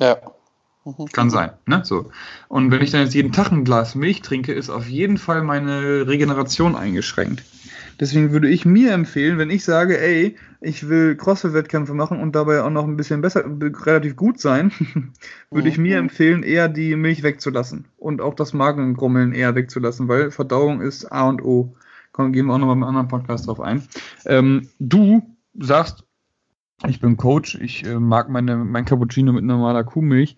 Ja. 0.00 0.16
Kann 1.12 1.30
sein. 1.30 1.50
Ne? 1.66 1.82
So. 1.84 2.10
Und 2.48 2.70
wenn 2.70 2.82
ich 2.82 2.90
dann 2.90 3.02
jetzt 3.02 3.14
jeden 3.14 3.32
Tag 3.32 3.52
ein 3.52 3.64
Glas 3.64 3.94
Milch 3.94 4.22
trinke, 4.22 4.52
ist 4.52 4.70
auf 4.70 4.88
jeden 4.88 5.16
Fall 5.16 5.42
meine 5.42 6.08
Regeneration 6.08 6.74
eingeschränkt. 6.74 7.44
Deswegen 8.00 8.32
würde 8.32 8.48
ich 8.48 8.64
mir 8.64 8.92
empfehlen, 8.92 9.38
wenn 9.38 9.50
ich 9.50 9.64
sage, 9.64 10.00
ey, 10.00 10.36
ich 10.60 10.88
will 10.88 11.14
CrossFit-Wettkämpfe 11.14 11.94
machen 11.94 12.20
und 12.20 12.34
dabei 12.34 12.62
auch 12.62 12.70
noch 12.70 12.84
ein 12.84 12.96
bisschen 12.96 13.20
besser, 13.20 13.44
relativ 13.46 14.16
gut 14.16 14.40
sein, 14.40 14.72
würde 15.50 15.68
ich 15.68 15.78
mir 15.78 15.98
mhm. 15.98 16.08
empfehlen, 16.08 16.42
eher 16.42 16.68
die 16.68 16.96
Milch 16.96 17.22
wegzulassen 17.22 17.84
und 17.98 18.20
auch 18.20 18.34
das 18.34 18.52
Magengrummeln 18.52 19.32
eher 19.32 19.54
wegzulassen, 19.54 20.08
weil 20.08 20.30
Verdauung 20.30 20.80
ist 20.80 21.12
A 21.12 21.28
und 21.28 21.44
O. 21.44 21.76
Komm, 22.12 22.32
gehen 22.32 22.46
wir 22.46 22.54
auch 22.54 22.58
noch 22.58 22.66
mal 22.66 22.72
im 22.72 22.82
anderen 22.82 23.08
Podcast 23.08 23.46
drauf 23.46 23.60
ein. 23.60 23.86
Ähm, 24.26 24.68
du 24.78 25.22
sagst, 25.58 26.04
ich 26.88 27.00
bin 27.00 27.16
Coach, 27.16 27.54
ich 27.60 27.86
äh, 27.86 27.98
mag 27.98 28.28
meine, 28.28 28.56
mein 28.56 28.84
Cappuccino 28.84 29.32
mit 29.32 29.44
normaler 29.44 29.84
Kuhmilch 29.84 30.36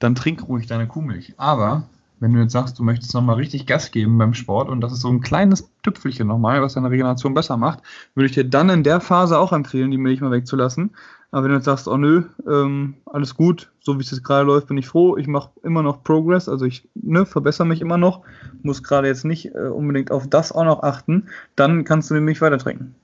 dann 0.00 0.16
trink 0.16 0.48
ruhig 0.48 0.66
deine 0.66 0.88
Kuhmilch. 0.88 1.34
Aber 1.36 1.84
wenn 2.18 2.34
du 2.34 2.40
jetzt 2.40 2.52
sagst, 2.52 2.78
du 2.78 2.82
möchtest 2.82 3.14
nochmal 3.14 3.36
richtig 3.36 3.66
Gas 3.66 3.90
geben 3.90 4.18
beim 4.18 4.34
Sport 4.34 4.68
und 4.68 4.80
das 4.82 4.92
ist 4.92 5.00
so 5.00 5.08
ein 5.08 5.20
kleines 5.20 5.70
Tüpfelchen 5.82 6.26
nochmal, 6.26 6.60
was 6.60 6.74
deine 6.74 6.90
Regeneration 6.90 7.32
besser 7.32 7.56
macht, 7.56 7.80
würde 8.14 8.26
ich 8.26 8.32
dir 8.32 8.44
dann 8.44 8.68
in 8.68 8.82
der 8.82 9.00
Phase 9.00 9.38
auch 9.38 9.52
empfehlen, 9.52 9.90
die 9.90 9.98
Milch 9.98 10.20
mal 10.20 10.30
wegzulassen. 10.30 10.90
Aber 11.30 11.44
wenn 11.44 11.50
du 11.50 11.56
jetzt 11.56 11.64
sagst, 11.66 11.86
oh 11.86 11.96
nö, 11.96 12.24
ähm, 12.46 12.96
alles 13.06 13.34
gut, 13.36 13.70
so 13.80 13.96
wie 13.98 14.02
es 14.02 14.10
jetzt 14.10 14.24
gerade 14.24 14.44
läuft, 14.44 14.66
bin 14.66 14.76
ich 14.76 14.88
froh, 14.88 15.16
ich 15.16 15.28
mache 15.28 15.50
immer 15.62 15.82
noch 15.82 16.02
Progress, 16.02 16.48
also 16.48 16.66
ich 16.66 16.88
ne, 16.94 17.24
verbessere 17.24 17.66
mich 17.66 17.80
immer 17.80 17.98
noch, 17.98 18.22
muss 18.62 18.82
gerade 18.82 19.06
jetzt 19.06 19.24
nicht 19.24 19.54
äh, 19.54 19.68
unbedingt 19.68 20.10
auf 20.10 20.28
das 20.28 20.50
auch 20.52 20.64
noch 20.64 20.82
achten, 20.82 21.28
dann 21.56 21.84
kannst 21.84 22.10
du 22.10 22.14
die 22.14 22.20
Milch 22.20 22.40
weiter 22.40 22.58
trinken. 22.58 22.94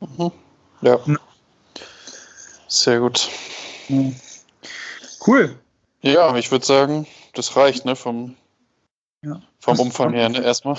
Mhm. 0.00 0.32
Ja. 0.80 0.98
ja. 1.04 1.16
Sehr 2.66 3.00
gut. 3.00 3.28
Cool. 5.26 5.54
Ja, 6.04 6.36
ich 6.36 6.50
würde 6.52 6.66
sagen, 6.66 7.06
das 7.32 7.56
reicht, 7.56 7.86
ne, 7.86 7.96
vom, 7.96 8.34
ja. 9.22 9.40
vom 9.58 9.80
Umfang 9.80 10.12
her, 10.12 10.28
ne, 10.28 10.44
erstmal. 10.44 10.76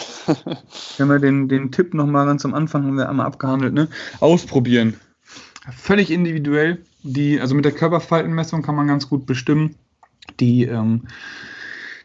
Wenn 0.98 1.10
wir 1.10 1.18
den, 1.18 1.50
den 1.50 1.72
Tipp 1.72 1.96
nochmal 1.96 2.28
ganz 2.28 2.46
am 2.46 2.54
Anfang 2.54 2.86
haben 2.86 2.98
wir 2.98 3.10
einmal 3.10 3.26
abgehandelt, 3.26 3.74
ne? 3.74 3.88
Ausprobieren. 4.20 5.00
Völlig 5.76 6.12
individuell. 6.12 6.86
Die, 7.02 7.42
also 7.42 7.56
mit 7.56 7.66
der 7.66 7.72
Körperfaltenmessung 7.72 8.62
kann 8.62 8.76
man 8.76 8.88
ganz 8.88 9.10
gut 9.10 9.26
bestimmen. 9.26 9.74
Die, 10.40 10.66
ähm, 10.66 11.08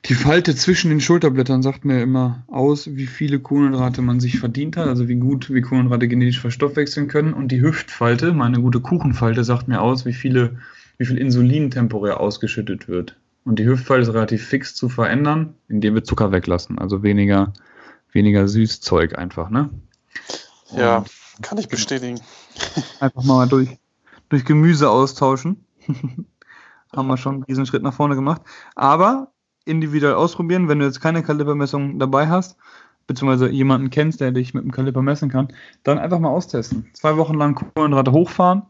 die 0.06 0.14
Falte 0.14 0.56
zwischen 0.56 0.88
den 0.88 1.02
Schulterblättern 1.02 1.62
sagt 1.62 1.84
mir 1.84 2.00
immer 2.00 2.42
aus, 2.48 2.96
wie 2.96 3.06
viele 3.06 3.38
Kohlenhydrate 3.38 4.00
man 4.00 4.18
sich 4.18 4.38
verdient 4.38 4.78
hat, 4.78 4.86
also 4.86 5.08
wie 5.08 5.16
gut 5.16 5.52
wie 5.52 5.60
Kohlenhydrate 5.60 6.08
genetisch 6.08 6.40
verstoffwechseln 6.40 7.08
können. 7.08 7.34
Und 7.34 7.52
die 7.52 7.60
Hüftfalte, 7.60 8.32
meine 8.32 8.62
gute 8.62 8.80
Kuchenfalte, 8.80 9.44
sagt 9.44 9.68
mir 9.68 9.82
aus, 9.82 10.06
wie 10.06 10.14
viele 10.14 10.56
wie 11.00 11.06
viel 11.06 11.16
Insulin 11.16 11.70
temporär 11.70 12.20
ausgeschüttet 12.20 12.86
wird. 12.86 13.16
Und 13.46 13.58
die 13.58 13.64
Hüftfalte 13.64 14.02
ist 14.02 14.14
relativ 14.14 14.46
fix 14.46 14.74
zu 14.74 14.90
verändern, 14.90 15.54
indem 15.66 15.94
wir 15.94 16.04
Zucker 16.04 16.30
weglassen. 16.30 16.78
Also 16.78 17.02
weniger, 17.02 17.54
weniger 18.12 18.46
Süßzeug 18.46 19.16
einfach, 19.16 19.48
ne? 19.48 19.70
Ja, 20.76 21.06
kann 21.40 21.56
ich 21.56 21.68
bestätigen. 21.68 22.20
Einfach 23.00 23.24
mal 23.24 23.48
durch, 23.48 23.78
durch 24.28 24.44
Gemüse 24.44 24.90
austauschen. 24.90 25.64
Haben 26.94 27.08
wir 27.08 27.16
schon 27.16 27.46
diesen 27.46 27.64
Schritt 27.64 27.82
nach 27.82 27.94
vorne 27.94 28.14
gemacht. 28.14 28.42
Aber 28.74 29.32
individuell 29.64 30.14
ausprobieren, 30.14 30.68
wenn 30.68 30.80
du 30.80 30.84
jetzt 30.84 31.00
keine 31.00 31.22
Kalibermessung 31.22 31.98
dabei 31.98 32.28
hast, 32.28 32.58
beziehungsweise 33.06 33.48
jemanden 33.48 33.88
kennst, 33.88 34.20
der 34.20 34.32
dich 34.32 34.52
mit 34.52 34.64
dem 34.64 34.70
Kaliber 34.70 35.00
messen 35.00 35.30
kann, 35.30 35.48
dann 35.82 35.98
einfach 35.98 36.18
mal 36.18 36.28
austesten. 36.28 36.90
Zwei 36.92 37.16
Wochen 37.16 37.34
lang 37.34 37.54
Kohlenhydrate 37.54 38.12
hochfahren 38.12 38.64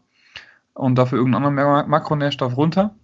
und 0.81 0.95
dafür 0.95 1.19
irgendeinen 1.19 1.45
anderen 1.45 1.89
Makronährstoff 1.89 2.57
runter. 2.57 2.95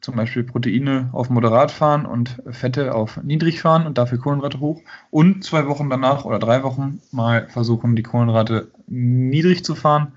Zum 0.00 0.16
Beispiel 0.16 0.44
Proteine 0.44 1.10
auf 1.12 1.28
moderat 1.28 1.70
fahren 1.70 2.06
und 2.06 2.40
Fette 2.50 2.94
auf 2.94 3.22
niedrig 3.22 3.60
fahren 3.60 3.86
und 3.86 3.98
dafür 3.98 4.18
Kohlenhydrate 4.18 4.58
hoch. 4.58 4.80
Und 5.10 5.44
zwei 5.44 5.66
Wochen 5.66 5.90
danach 5.90 6.24
oder 6.24 6.38
drei 6.38 6.62
Wochen 6.62 7.02
mal 7.10 7.48
versuchen, 7.48 7.96
die 7.96 8.02
Kohlenhydrate 8.02 8.68
niedrig 8.86 9.62
zu 9.62 9.74
fahren, 9.74 10.12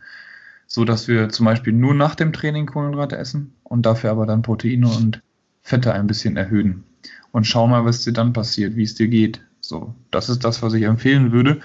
sodass 0.67 1.09
wir 1.09 1.29
zum 1.29 1.47
Beispiel 1.47 1.73
nur 1.73 1.93
nach 1.93 2.15
dem 2.15 2.31
Training 2.31 2.67
Kohlenhydrate 2.67 3.17
essen 3.17 3.53
und 3.63 3.85
dafür 3.85 4.11
aber 4.11 4.25
dann 4.25 4.41
Proteine 4.41 4.87
und 4.87 5.21
Fette 5.61 5.93
ein 5.93 6.07
bisschen 6.07 6.37
erhöhen. 6.37 6.85
Und 7.33 7.45
schau 7.45 7.67
mal, 7.67 7.83
was 7.83 8.03
dir 8.03 8.13
dann 8.13 8.31
passiert, 8.31 8.77
wie 8.77 8.83
es 8.83 8.95
dir 8.95 9.09
geht. 9.09 9.41
So, 9.59 9.95
das 10.11 10.29
ist 10.29 10.45
das, 10.45 10.61
was 10.61 10.73
ich 10.73 10.83
empfehlen 10.83 11.33
würde. 11.33 11.59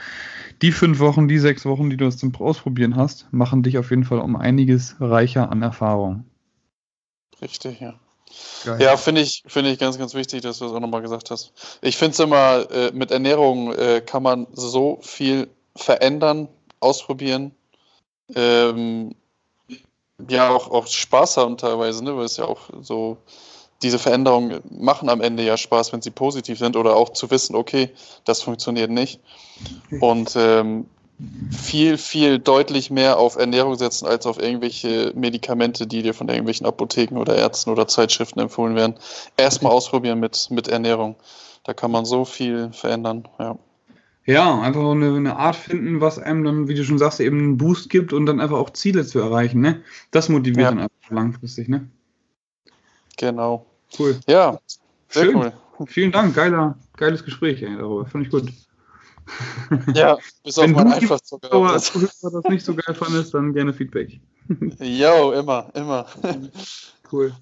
Die 0.62 0.73
fünf 0.73 1.01
Wochen, 1.01 1.29
die 1.29 1.38
sechs 1.38 1.64
Wochen, 1.66 1.90
die 1.90 1.97
du 1.97 2.09
zum 2.11 2.35
Ausprobieren 2.37 2.97
hast, 2.97 3.27
machen 3.31 3.62
dich 3.62 3.79
auf 3.79 3.90
jeden 3.90 4.05
Fall 4.05 4.21
um 4.21 4.37
einiges 4.37 4.97
reicher 5.01 5.51
an 5.51 5.62
Erfahrung. 5.62 6.25
Richtig, 7.42 7.81
ja. 7.81 7.95
Geil. 8.64 8.83
Ja, 8.83 8.97
finde 8.97 9.21
ich, 9.21 9.42
finde 9.47 9.71
ich 9.71 9.79
ganz, 9.79 9.99
ganz 9.99 10.14
wichtig, 10.14 10.42
dass 10.42 10.59
du 10.59 10.64
das 10.64 10.75
auch 10.75 10.81
nochmal 10.81 11.03
gesagt 11.03 11.31
hast. 11.31 11.53
Ich 11.83 11.97
finde 11.97 12.12
es 12.12 12.19
immer, 12.19 12.71
äh, 12.71 12.90
mit 12.92 13.11
Ernährung 13.11 13.73
äh, 13.73 14.03
kann 14.05 14.23
man 14.23 14.47
so 14.53 14.99
viel 15.03 15.49
verändern, 15.77 16.49
ausprobieren. 16.81 17.55
Ähm, 18.35 19.14
ja, 20.29 20.51
auch, 20.51 20.71
auch 20.71 20.87
Spaß 20.87 21.37
haben 21.37 21.57
teilweise, 21.57 22.03
ne? 22.03 22.16
weil 22.16 22.25
es 22.25 22.37
ja 22.38 22.47
auch 22.47 22.71
so 22.81 23.19
diese 23.83 23.99
Veränderungen 23.99 24.61
machen 24.71 25.09
am 25.09 25.21
Ende 25.21 25.45
ja 25.45 25.57
Spaß, 25.57 25.93
wenn 25.93 26.03
sie 26.03 26.11
positiv 26.11 26.59
sind 26.59 26.77
oder 26.77 26.97
auch 26.97 27.11
zu 27.11 27.31
wissen, 27.31 27.55
okay, 27.55 27.91
das 28.25 28.43
funktioniert 28.43 28.91
nicht. 28.91 29.21
Und 30.01 30.35
ähm, 30.37 30.87
viel, 31.51 31.97
viel 31.97 32.39
deutlich 32.39 32.91
mehr 32.91 33.19
auf 33.19 33.37
Ernährung 33.37 33.77
setzen 33.77 34.07
als 34.07 34.27
auf 34.27 34.39
irgendwelche 34.39 35.12
Medikamente, 35.15 35.87
die 35.87 36.03
dir 36.03 36.15
von 36.15 36.29
irgendwelchen 36.29 36.67
Apotheken 36.67 37.17
oder 37.17 37.37
Ärzten 37.37 37.71
oder 37.71 37.89
Zeitschriften 37.89 38.41
empfohlen 38.41 38.77
werden. 38.77 38.97
Erstmal 39.37 39.73
ausprobieren 39.73 40.21
mit, 40.21 40.49
mit 40.51 40.69
Ernährung. 40.69 41.17
Da 41.65 41.75
kann 41.75 41.91
man 41.91 42.05
so 42.05 42.25
viel 42.25 42.71
verändern, 42.73 43.29
ja. 43.39 43.59
Ja, 44.27 44.61
einfach 44.61 44.91
eine, 44.91 45.15
eine 45.15 45.37
Art 45.37 45.55
finden, 45.55 46.01
was 46.01 46.19
einem 46.19 46.43
dann, 46.43 46.69
wie 46.69 46.75
du 46.75 46.85
schon 46.85 46.99
sagst, 46.99 47.21
eben 47.21 47.39
einen 47.39 47.57
Boost 47.59 47.89
gibt 47.91 48.12
und 48.12 48.27
dann 48.27 48.41
einfach 48.41 48.59
auch 48.59 48.71
Ziele 48.71 49.07
zu 49.07 49.21
erreichen, 49.21 49.61
ne? 49.61 49.83
Das 50.11 50.29
motiviert 50.29 50.65
ja. 50.65 50.71
dann 50.71 50.81
einfach 50.81 51.11
langfristig, 51.11 51.69
ne? 51.69 51.89
Genau. 53.16 53.66
Cool. 53.98 54.20
Ja, 54.26 54.59
sehr 55.09 55.24
Schön. 55.24 55.37
cool. 55.37 55.52
Vielen 55.87 56.12
Dank, 56.12 56.35
geiler, 56.35 56.79
geiles 56.96 57.24
Gespräch 57.24 57.62
ey, 57.62 57.76
darüber. 57.76 58.07
Finde 58.07 58.26
ich 58.26 58.33
gut. 58.33 58.52
Ja, 59.94 60.18
bis 60.44 60.59
auf 60.59 60.68
mein 60.68 60.92
Einfachzucker. 60.92 61.52
Aber 61.52 61.72
als 61.72 61.92
du 61.92 62.00
das 62.22 62.44
nicht 62.48 62.64
so 62.64 62.74
geil 62.74 62.94
fandest, 62.94 63.35
dann 63.35 63.52
gerne 63.52 63.72
Feedback. 63.72 64.20
Jo, 64.81 65.33
immer, 65.33 65.70
immer. 65.74 66.07
Cool. 67.12 67.33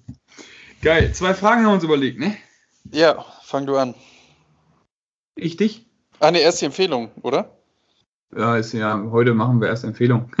Geil. 0.83 1.11
Zwei 1.13 1.33
Fragen 1.33 1.61
haben 1.61 1.71
wir 1.71 1.73
uns 1.73 1.83
überlegt, 1.83 2.19
ne? 2.19 2.37
Ja, 2.91 3.25
fang 3.41 3.65
du 3.65 3.77
an. 3.77 3.95
Ich 5.35 5.57
dich? 5.57 5.87
Ah, 6.19 6.29
ne, 6.29 6.39
erst 6.39 6.61
die 6.61 6.65
Empfehlung, 6.65 7.09
oder? 7.23 7.57
Ja, 8.37 8.57
ist 8.57 8.73
ja, 8.73 9.01
heute 9.09 9.33
machen 9.33 9.59
wir 9.59 9.69
erst 9.69 9.83
Empfehlung. 9.83 10.31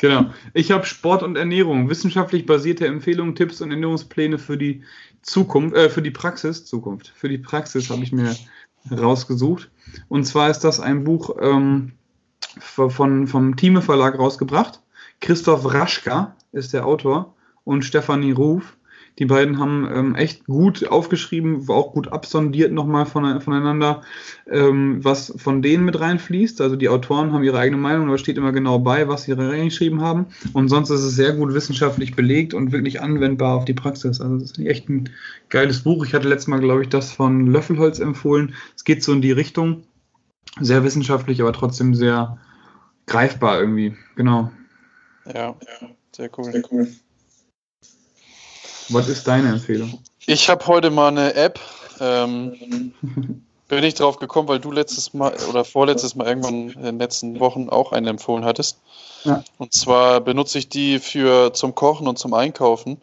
Genau. 0.00 0.30
Ich 0.54 0.70
habe 0.70 0.86
Sport 0.86 1.22
und 1.22 1.36
Ernährung, 1.36 1.90
wissenschaftlich 1.90 2.46
basierte 2.46 2.86
Empfehlungen, 2.86 3.34
Tipps 3.34 3.60
und 3.60 3.70
Ernährungspläne 3.70 4.38
für 4.38 4.56
die 4.56 4.82
Zukunft, 5.20 5.76
äh, 5.76 5.90
für 5.90 6.00
die 6.00 6.10
Praxis, 6.10 6.64
Zukunft, 6.64 7.12
für 7.14 7.28
die 7.28 7.36
Praxis 7.36 7.90
habe 7.90 8.02
ich 8.02 8.10
mir 8.10 8.34
rausgesucht. 8.90 9.70
Und 10.08 10.24
zwar 10.24 10.48
ist 10.48 10.60
das 10.60 10.80
ein 10.80 11.04
Buch 11.04 11.36
ähm, 11.42 11.92
von, 12.58 13.26
vom 13.26 13.56
Thieme 13.56 13.82
Verlag 13.82 14.18
rausgebracht. 14.18 14.80
Christoph 15.20 15.70
Raschka 15.70 16.34
ist 16.52 16.72
der 16.72 16.86
Autor 16.86 17.34
und 17.64 17.84
Stefanie 17.84 18.32
Ruf. 18.32 18.78
Die 19.18 19.26
beiden 19.26 19.58
haben 19.58 19.88
ähm, 19.92 20.14
echt 20.14 20.46
gut 20.46 20.88
aufgeschrieben, 20.88 21.68
auch 21.68 21.92
gut 21.92 22.08
absondiert 22.08 22.72
nochmal 22.72 23.04
von, 23.04 23.40
voneinander, 23.40 24.02
ähm, 24.50 25.04
was 25.04 25.34
von 25.36 25.60
denen 25.60 25.84
mit 25.84 26.00
reinfließt. 26.00 26.60
Also 26.60 26.76
die 26.76 26.88
Autoren 26.88 27.32
haben 27.32 27.42
ihre 27.42 27.58
eigene 27.58 27.76
Meinung, 27.76 28.08
aber 28.08 28.18
steht 28.18 28.38
immer 28.38 28.52
genau 28.52 28.78
bei, 28.78 29.08
was 29.08 29.24
sie 29.24 29.32
reingeschrieben 29.32 30.00
haben. 30.00 30.26
Und 30.54 30.68
sonst 30.68 30.90
ist 30.90 31.02
es 31.02 31.16
sehr 31.16 31.34
gut 31.34 31.52
wissenschaftlich 31.52 32.16
belegt 32.16 32.54
und 32.54 32.72
wirklich 32.72 33.02
anwendbar 33.02 33.56
auf 33.56 33.64
die 33.66 33.74
Praxis. 33.74 34.20
Also 34.20 34.38
das 34.38 34.52
ist 34.52 34.58
echt 34.58 34.88
ein 34.88 35.10
geiles 35.50 35.82
Buch. 35.82 36.04
Ich 36.06 36.14
hatte 36.14 36.28
letztes 36.28 36.48
Mal, 36.48 36.60
glaube 36.60 36.82
ich, 36.82 36.88
das 36.88 37.12
von 37.12 37.46
Löffelholz 37.46 37.98
empfohlen. 37.98 38.54
Es 38.74 38.84
geht 38.84 39.02
so 39.02 39.12
in 39.12 39.20
die 39.20 39.32
Richtung. 39.32 39.82
Sehr 40.60 40.82
wissenschaftlich, 40.82 41.40
aber 41.42 41.52
trotzdem 41.52 41.94
sehr 41.94 42.38
greifbar 43.06 43.60
irgendwie. 43.60 43.94
Genau. 44.16 44.50
Ja, 45.26 45.54
sehr 46.12 46.30
cool. 46.36 46.52
Sehr 46.52 46.62
cool. 46.70 46.88
Was 48.90 49.08
ist 49.08 49.26
deine 49.26 49.50
Empfehlung? 49.50 49.98
Ich 50.26 50.48
habe 50.48 50.66
heute 50.66 50.90
mal 50.90 51.08
eine 51.08 51.34
App. 51.34 51.58
Ähm, 52.00 52.92
bin 53.68 53.84
ich 53.84 53.94
drauf 53.94 54.18
gekommen, 54.18 54.48
weil 54.48 54.58
du 54.58 54.72
letztes 54.72 55.14
Mal 55.14 55.34
oder 55.48 55.64
vorletztes 55.64 56.16
Mal 56.16 56.26
irgendwann 56.26 56.70
in 56.70 56.82
den 56.82 56.98
letzten 56.98 57.38
Wochen 57.38 57.68
auch 57.68 57.92
eine 57.92 58.10
empfohlen 58.10 58.44
hattest. 58.44 58.78
Ja. 59.24 59.44
Und 59.58 59.72
zwar 59.72 60.20
benutze 60.20 60.58
ich 60.58 60.68
die 60.68 60.98
für 60.98 61.52
zum 61.52 61.74
Kochen 61.74 62.08
und 62.08 62.18
zum 62.18 62.34
Einkaufen. 62.34 63.00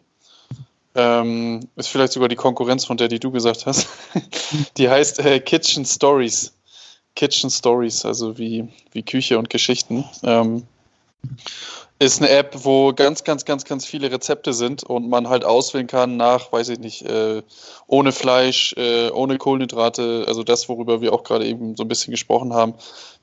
Ähm, 0.94 1.68
ist 1.76 1.88
vielleicht 1.88 2.12
sogar 2.12 2.28
die 2.28 2.36
Konkurrenz 2.36 2.84
von 2.84 2.96
der, 2.96 3.08
die 3.08 3.18
du 3.18 3.30
gesagt 3.30 3.66
hast. 3.66 3.88
die 4.76 4.88
heißt 4.88 5.20
äh, 5.20 5.40
Kitchen 5.40 5.84
Stories. 5.84 6.52
Kitchen 7.14 7.50
Stories, 7.50 8.04
also 8.04 8.36
wie, 8.36 8.68
wie 8.92 9.02
Küche 9.02 9.38
und 9.38 9.48
Geschichten. 9.50 10.04
Ähm, 10.22 10.64
ist 12.00 12.20
eine 12.20 12.30
App, 12.30 12.64
wo 12.64 12.92
ganz, 12.92 13.24
ganz, 13.24 13.44
ganz, 13.44 13.64
ganz 13.64 13.84
viele 13.84 14.10
Rezepte 14.10 14.52
sind 14.52 14.84
und 14.84 15.08
man 15.08 15.28
halt 15.28 15.44
auswählen 15.44 15.88
kann 15.88 16.16
nach, 16.16 16.52
weiß 16.52 16.68
ich 16.68 16.78
nicht, 16.78 17.02
äh, 17.02 17.42
ohne 17.88 18.12
Fleisch, 18.12 18.72
äh, 18.76 19.10
ohne 19.10 19.36
Kohlenhydrate, 19.36 20.24
also 20.28 20.44
das, 20.44 20.68
worüber 20.68 21.00
wir 21.00 21.12
auch 21.12 21.24
gerade 21.24 21.46
eben 21.46 21.76
so 21.76 21.82
ein 21.82 21.88
bisschen 21.88 22.12
gesprochen 22.12 22.52
haben, 22.52 22.74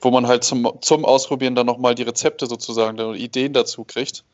wo 0.01 0.11
man 0.11 0.27
halt 0.27 0.43
zum, 0.43 0.69
zum 0.81 1.05
Ausprobieren 1.05 1.55
dann 1.55 1.65
nochmal 1.65 1.95
die 1.95 2.03
Rezepte 2.03 2.47
sozusagen, 2.47 3.15
Ideen 3.15 3.53
dazu 3.53 3.85
kriegt 3.85 4.25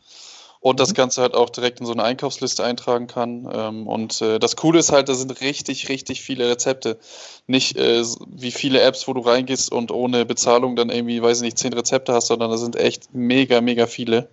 und 0.62 0.80
das 0.80 0.90
mhm. 0.90 0.94
Ganze 0.94 1.22
halt 1.22 1.34
auch 1.34 1.50
direkt 1.50 1.80
in 1.80 1.88
so 1.88 1.92
eine 1.92 2.04
Einkaufsliste 2.04 2.64
eintragen 2.64 3.08
kann. 3.08 3.50
Ähm, 3.52 3.88
und 3.88 4.22
äh, 4.22 4.40
das 4.40 4.56
Coole 4.56 4.80
ist 4.80 4.92
halt, 4.92 5.10
da 5.10 5.16
sind 5.16 5.42
richtig, 5.42 5.90
richtig 5.90 6.22
viele 6.22 6.48
Rezepte. 6.48 7.00
Nicht 7.48 7.78
äh, 7.78 8.04
wie 8.28 8.52
viele 8.52 8.80
Apps, 8.82 9.08
wo 9.08 9.14
du 9.14 9.22
reingehst 9.22 9.72
und 9.72 9.92
ohne 9.92 10.24
Bezahlung 10.24 10.76
dann 10.76 10.90
irgendwie, 10.90 11.22
weiß 11.22 11.38
ich 11.38 11.44
nicht, 11.44 11.58
zehn 11.58 11.74
Rezepte 11.74 12.14
hast, 12.14 12.28
sondern 12.28 12.52
da 12.52 12.58
sind 12.58 12.76
echt 12.76 13.14
mega, 13.14 13.60
mega 13.60 13.88
viele. 13.88 14.30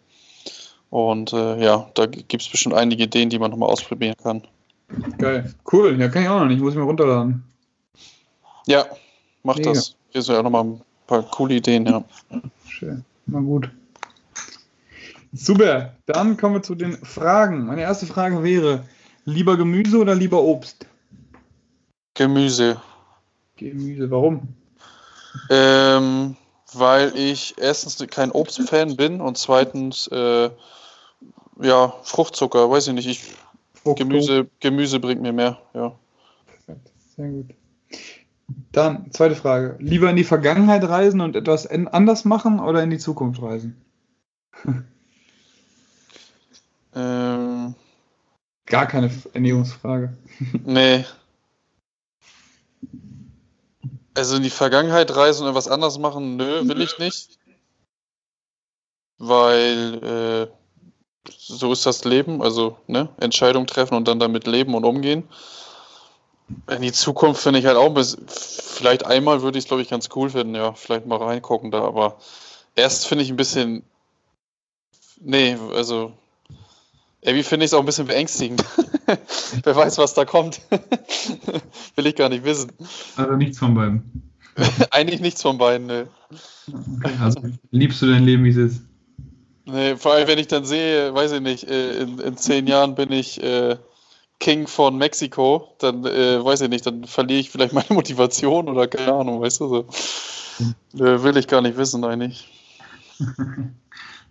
Und 0.91 1.33
äh, 1.33 1.63
ja, 1.65 1.91
da 1.95 2.05
gibt 2.07 2.43
es 2.43 2.49
bestimmt 2.49 2.75
einige 2.75 3.05
Ideen, 3.05 3.31
die 3.31 3.39
man 3.39 3.51
nochmal 3.51 3.71
ausprobieren 3.71 4.17
kann. 4.23 4.43
Geil. 5.17 5.55
Cool. 5.71 5.99
Ja, 5.99 6.09
kann 6.09 6.23
ich 6.23 6.29
auch 6.29 6.41
noch 6.41 6.47
nicht. 6.47 6.61
Muss 6.61 6.75
ich 6.75 6.79
mal 6.79 6.85
runterladen. 6.85 7.43
Ja, 8.67 8.85
mach 9.43 9.57
Mega. 9.57 9.73
das. 9.73 9.95
Hier 10.11 10.23
sind 10.23 10.35
ja 10.35 10.43
nochmal 10.43 10.65
ein 10.65 10.83
paar 11.07 11.23
coole 11.23 11.55
Ideen, 11.55 11.87
ja. 11.87 12.05
Schön. 12.69 13.05
Na 13.27 13.41
gut. 13.41 13.71
Super, 15.33 15.95
dann 16.07 16.37
kommen 16.37 16.55
wir 16.55 16.63
zu 16.63 16.75
den 16.75 16.97
Fragen. 17.05 17.67
Meine 17.67 17.83
erste 17.83 18.07
Frage 18.07 18.43
wäre: 18.43 18.85
Lieber 19.25 19.57
Gemüse 19.57 19.99
oder 19.99 20.15
lieber 20.15 20.43
Obst? 20.43 20.87
Gemüse. 22.15 22.81
Gemüse, 23.57 24.11
warum? 24.11 24.49
Ähm, 25.51 26.37
weil 26.73 27.15
ich 27.17 27.55
erstens 27.59 28.05
kein 28.11 28.31
Obstfan 28.31 28.97
bin 28.97 29.21
und 29.21 29.37
zweitens, 29.37 30.09
äh, 30.09 30.51
ja, 31.61 31.95
Fruchtzucker, 32.03 32.71
weiß 32.71 32.89
ich 32.89 32.95
nicht. 32.95 33.09
Ich, 33.09 33.35
Gemüse, 33.97 34.49
Gemüse 34.61 35.01
bringt 35.01 35.23
mir 35.23 35.33
mehr, 35.33 35.59
ja. 35.75 35.95
Perfekt, 36.47 36.91
sehr 37.17 37.29
gut. 37.29 37.55
Dann, 38.73 39.11
zweite 39.13 39.35
Frage. 39.35 39.77
Lieber 39.79 40.09
in 40.09 40.17
die 40.17 40.25
Vergangenheit 40.25 40.85
reisen 40.85 41.21
und 41.21 41.37
etwas 41.37 41.67
anders 41.67 42.25
machen 42.25 42.61
oder 42.61 42.83
in 42.83 42.91
die 42.91 42.99
Zukunft 42.99 43.43
reisen? 43.43 43.77
Ähm, 46.95 47.75
Gar 48.67 48.87
keine 48.87 49.11
Ernährungsfrage. 49.33 50.17
Nee. 50.65 51.05
Also 54.15 54.37
in 54.37 54.43
die 54.43 54.51
Vergangenheit 54.51 55.15
reisen 55.15 55.45
und 55.45 55.51
etwas 55.51 55.69
anderes 55.69 55.99
machen, 55.99 56.37
nö, 56.37 56.69
will 56.69 56.81
ich 56.81 56.99
nicht. 56.99 57.39
Weil 59.19 60.49
äh, 60.49 60.59
so 61.31 61.73
ist 61.73 61.87
das 61.87 62.05
Leben, 62.05 62.43
also 62.43 62.79
ne, 62.87 63.09
Entscheidung 63.21 63.67
treffen 63.67 63.95
und 63.95 64.07
dann 64.09 64.19
damit 64.19 64.47
leben 64.47 64.75
und 64.75 64.85
umgehen. 64.85 65.29
In 66.69 66.83
die 66.83 66.93
Zukunft 66.93 67.43
finde 67.43 67.61
ich 67.61 67.67
halt 67.67 67.77
auch, 67.77 67.95
vielleicht 68.29 69.07
einmal 69.07 69.43
würde 69.43 69.59
ich 69.59 69.65
es, 69.65 69.69
glaube 69.69 69.83
ich, 69.83 69.89
ganz 69.89 70.09
cool 70.15 70.31
finden, 70.31 70.55
ja, 70.55 70.73
vielleicht 70.73 71.07
mal 71.07 71.19
reingucken 71.19 71.71
da, 71.71 71.85
aber 71.85 72.19
erst 72.75 73.07
finde 73.07 73.25
ich 73.25 73.31
ein 73.31 73.37
bisschen, 73.37 73.83
nee, 75.21 75.57
also 75.75 76.13
irgendwie 77.21 77.43
finde 77.43 77.65
ich 77.65 77.71
es 77.71 77.75
auch 77.75 77.81
ein 77.81 77.87
bisschen 77.87 78.07
beängstigend. 78.07 78.65
Wer 79.65 79.77
weiß, 79.77 79.99
was 79.99 80.15
da 80.15 80.25
kommt. 80.25 80.61
Will 81.97 82.07
ich 82.07 82.15
gar 82.15 82.29
nicht 82.29 82.45
wissen. 82.45 82.71
Also 83.17 83.35
nichts 83.35 83.59
von 83.59 83.75
beiden. 83.75 84.31
Eigentlich 84.91 85.21
nichts 85.21 85.43
von 85.43 85.59
beiden, 85.59 85.87
ne. 85.87 86.09
Okay, 86.69 87.15
also 87.21 87.41
liebst 87.71 88.03
du 88.03 88.07
dein 88.07 88.25
Leben, 88.25 88.45
wie 88.45 88.51
es 88.51 88.57
ist? 88.57 88.83
Nee, 89.65 89.97
vor 89.97 90.13
allem, 90.13 90.29
wenn 90.29 90.39
ich 90.39 90.49
dann 90.49 90.65
sehe, 90.65 91.15
weiß 91.15 91.33
ich 91.33 91.41
nicht, 91.41 91.65
äh, 91.69 92.03
in, 92.03 92.19
in 92.19 92.37
zehn 92.37 92.67
Jahren 92.67 92.95
bin 92.95 93.13
ich 93.13 93.43
äh, 93.43 93.77
King 94.41 94.67
von 94.67 94.97
Mexiko, 94.97 95.75
dann 95.79 96.05
äh, 96.05 96.43
weiß 96.43 96.63
ich 96.63 96.69
nicht, 96.69 96.87
dann 96.87 97.05
verliere 97.05 97.41
ich 97.41 97.51
vielleicht 97.51 97.75
meine 97.75 97.87
Motivation 97.91 98.69
oder 98.69 98.87
keine 98.87 99.13
Ahnung, 99.13 99.41
weißt 99.41 99.61
du 99.61 99.69
so. 99.69 99.87
Äh, 100.95 101.23
will 101.23 101.37
ich 101.37 101.49
gar 101.49 101.61
nicht 101.61 101.77
wissen, 101.77 102.05
eigentlich. 102.05 102.49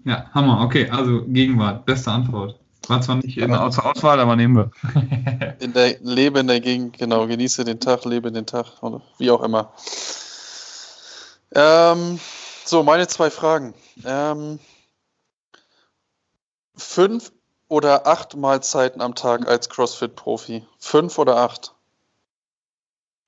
ja, 0.06 0.30
Hammer, 0.34 0.62
okay, 0.62 0.90
also 0.90 1.24
Gegenwart, 1.28 1.86
beste 1.86 2.12
Antwort. 2.12 2.60
War 2.88 3.02
zwar 3.02 3.18
nicht 3.18 3.38
in, 3.38 3.50
zur 3.72 3.86
Auswahl, 3.86 4.20
aber 4.20 4.36
nehmen 4.36 4.56
wir. 4.56 5.56
in 5.60 5.74
der, 5.74 5.98
lebe 6.02 6.40
in 6.40 6.48
der 6.48 6.62
Gegend, 6.62 6.98
genau, 6.98 7.28
genieße 7.28 7.66
den 7.66 7.80
Tag, 7.80 8.06
lebe 8.06 8.32
den 8.32 8.46
Tag, 8.46 8.82
oder 8.82 9.02
wie 9.18 9.32
auch 9.32 9.44
immer. 9.44 9.74
Ähm, 11.54 12.20
so, 12.66 12.84
meine 12.84 13.08
zwei 13.08 13.30
Fragen. 13.30 13.74
Ähm, 14.06 14.60
fünf 16.76 17.32
oder 17.68 18.08
acht 18.08 18.36
Mahlzeiten 18.36 19.02
am 19.02 19.16
Tag 19.16 19.48
als 19.48 19.70
CrossFit-Profi? 19.70 20.66
Fünf 20.80 21.18
oder 21.18 21.38
acht? 21.38 21.74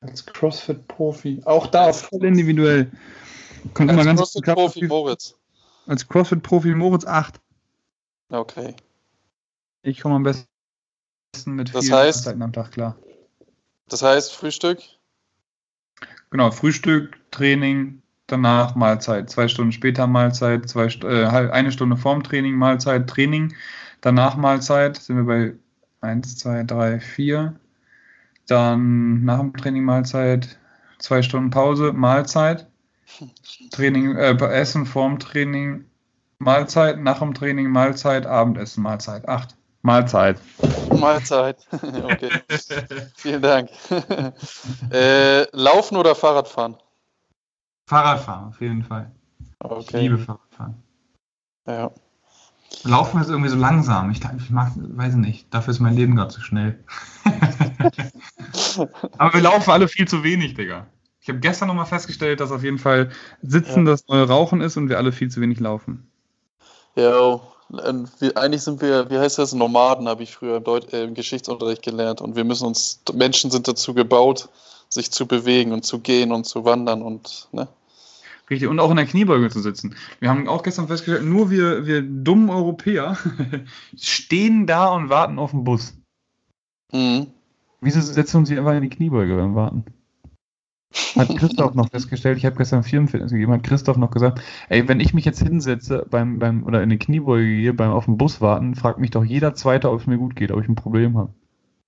Als 0.02 0.26
CrossFit-Profi. 0.26 1.42
Auch 1.44 1.68
da 1.68 1.92
voll 1.92 2.24
individuell. 2.24 2.90
Kommt 3.74 3.92
als 3.92 4.06
CrossFit-Profi 4.06 4.88
Moritz. 4.88 5.36
Als 5.88 6.08
CrossFit-Profi 6.08 6.76
Moritz 6.76 7.06
acht. 7.06 7.42
Okay. 8.30 8.76
Ich 9.82 10.02
komme 10.02 10.16
am 10.16 10.24
besten 10.24 10.48
mit 11.48 11.74
das 11.74 11.86
vier 11.86 11.96
heißt, 11.96 12.26
Mahlzeiten 12.26 12.42
am 12.42 12.54
Tag 12.54 12.72
klar. 12.72 12.98
Das 13.88 14.04
heißt 14.04 14.34
Frühstück? 14.34 14.80
Genau, 16.32 16.52
Frühstück, 16.52 17.20
Training, 17.32 18.02
danach 18.28 18.76
Mahlzeit. 18.76 19.30
Zwei 19.30 19.48
Stunden 19.48 19.72
später 19.72 20.06
Mahlzeit, 20.06 20.70
zwei, 20.70 20.86
äh, 20.86 21.26
eine 21.26 21.72
Stunde 21.72 21.98
vorm 21.98 22.24
Training 22.24 22.56
Mahlzeit, 22.56 23.10
Training, 23.10 23.56
danach 24.02 24.36
Mahlzeit, 24.36 24.98
sind 24.98 25.18
wir 25.18 25.24
bei 25.24 25.56
1, 26.02 26.38
2, 26.38 26.64
3, 26.64 27.00
4. 27.00 27.60
Dann 28.48 29.24
nach 29.26 29.40
dem 29.40 29.54
Training 29.56 29.84
Mahlzeit, 29.84 30.60
zwei 30.98 31.22
Stunden 31.22 31.50
Pause, 31.50 31.94
Mahlzeit. 31.94 32.68
Training, 33.72 34.16
äh, 34.16 34.36
Essen 34.52 34.86
vorm 34.86 35.20
Training, 35.20 35.86
Mahlzeit, 36.38 37.00
nach 37.00 37.20
dem 37.20 37.34
Training 37.34 37.70
Mahlzeit, 37.70 38.26
Abendessen, 38.26 38.84
Mahlzeit. 38.84 39.28
Acht. 39.28 39.56
Mahlzeit. 39.82 40.40
Mahlzeit. 40.94 41.66
okay. 41.72 42.32
Vielen 43.16 43.42
Dank. 43.42 43.70
äh, 44.92 45.44
laufen 45.56 45.96
oder 45.96 46.16
Fahrradfahren? 46.16 46.76
Fahrradfahren, 47.88 48.50
auf 48.50 48.62
jeden 48.62 48.84
Fall. 48.84 49.12
Okay. 49.60 49.84
Ich 49.84 49.92
liebe 50.04 50.18
Fahrradfahren. 50.18 50.84
Ja. 51.66 51.92
Laufen 52.84 53.20
ist 53.22 53.30
irgendwie 53.30 53.50
so 53.50 53.58
langsam. 53.58 54.12
Ich, 54.12 54.20
ich 54.38 54.50
mag, 54.50 54.72
weiß 54.76 55.16
nicht, 55.16 55.54
dafür 55.54 55.72
ist 55.72 55.80
mein 55.80 55.96
Leben 55.96 56.16
gerade 56.16 56.34
zu 56.34 56.42
schnell. 56.42 56.84
Aber 59.18 59.34
wir 59.34 59.42
laufen 59.42 59.72
alle 59.72 59.88
viel 59.88 60.08
zu 60.08 60.24
wenig, 60.24 60.54
Digga. 60.54 60.86
Ich 61.22 61.30
habe 61.30 61.40
gestern 61.40 61.68
nochmal 61.68 61.86
festgestellt, 61.86 62.40
dass 62.40 62.52
auf 62.52 62.64
jeden 62.64 62.78
Fall 62.78 63.10
Sitzen 63.42 63.86
ja. 63.86 63.92
das 63.92 64.08
neue 64.08 64.28
Rauchen 64.28 64.62
ist 64.62 64.78
und 64.78 64.90
wir 64.90 64.98
alle 64.98 65.12
viel 65.12 65.30
zu 65.30 65.42
wenig 65.42 65.60
laufen. 65.60 66.10
Ja, 66.96 67.40
wir, 67.70 68.38
eigentlich 68.38 68.64
sind 68.64 68.82
wir, 68.82 69.10
wie 69.10 69.18
heißt 69.18 69.38
das, 69.38 69.54
Nomaden, 69.54 70.08
habe 70.08 70.24
ich 70.24 70.34
früher 70.34 70.58
im, 70.58 70.64
Deut 70.64 70.92
äh, 70.94 71.04
im 71.04 71.14
Geschichtsunterricht 71.14 71.84
gelernt. 71.84 72.22
Und 72.22 72.36
wir 72.36 72.44
müssen 72.44 72.66
uns, 72.66 73.02
Menschen 73.14 73.52
sind 73.52 73.68
dazu 73.68 73.94
gebaut, 73.94 74.50
sich 74.90 75.12
zu 75.12 75.28
bewegen 75.28 75.72
und 75.72 75.86
zu 75.86 76.00
gehen 76.00 76.32
und 76.32 76.46
zu 76.46 76.66
wandern 76.66 77.02
und, 77.02 77.48
ne? 77.52 77.68
Richtig, 78.50 78.68
und 78.68 78.80
auch 78.80 78.90
in 78.90 78.96
der 78.96 79.06
Kniebeuge 79.06 79.52
zu 79.52 79.60
sitzen. 79.60 79.96
Wir 80.20 80.30
haben 80.30 80.48
auch 80.48 80.64
gestern 80.64 80.88
festgestellt, 80.88 81.24
nur 81.24 81.52
wir, 81.52 81.86
wir 81.86 82.02
dummen 82.02 82.50
Europäer 82.50 83.16
stehen 83.96 84.66
da 84.66 84.88
und 84.88 85.10
warten 85.10 85.38
auf 85.38 85.52
den 85.52 85.64
Bus. 85.64 85.94
Mhm. 86.92 87.28
Wieso 87.82 88.02
setzen 88.02 88.34
wir 88.34 88.40
uns 88.40 88.50
hier 88.50 88.58
einfach 88.58 88.74
in 88.74 88.82
die 88.82 88.90
Kniebeuge 88.90 89.36
beim 89.36 89.54
Warten? 89.54 89.86
Hat 91.16 91.38
Christoph 91.38 91.76
noch 91.76 91.90
festgestellt, 91.90 92.38
ich 92.38 92.46
habe 92.46 92.56
gestern 92.56 92.84
Firmenfitness 92.84 93.32
gegeben, 93.32 93.52
hat 93.52 93.64
Christoph 93.64 93.98
noch 93.98 94.10
gesagt, 94.10 94.42
ey, 94.70 94.88
wenn 94.88 95.00
ich 95.00 95.14
mich 95.14 95.24
jetzt 95.24 95.42
hinsetze 95.42 96.06
beim, 96.10 96.40
beim, 96.40 96.64
oder 96.64 96.82
in 96.82 96.90
die 96.90 96.98
Kniebeuge 96.98 97.46
gehe, 97.46 97.74
beim 97.74 97.92
auf 97.92 98.06
den 98.06 98.18
Bus 98.18 98.42
warten, 98.42 98.74
fragt 98.74 99.00
mich 99.00 99.12
doch 99.12 99.24
jeder 99.24 99.54
Zweite, 99.54 99.92
ob 99.92 100.02
es 100.02 100.08
mir 100.08 100.18
gut 100.18 100.36
geht, 100.36 100.52
ob 100.52 100.62
ich 100.62 100.68
ein 100.68 100.76
Problem 100.76 101.18
habe. 101.18 101.32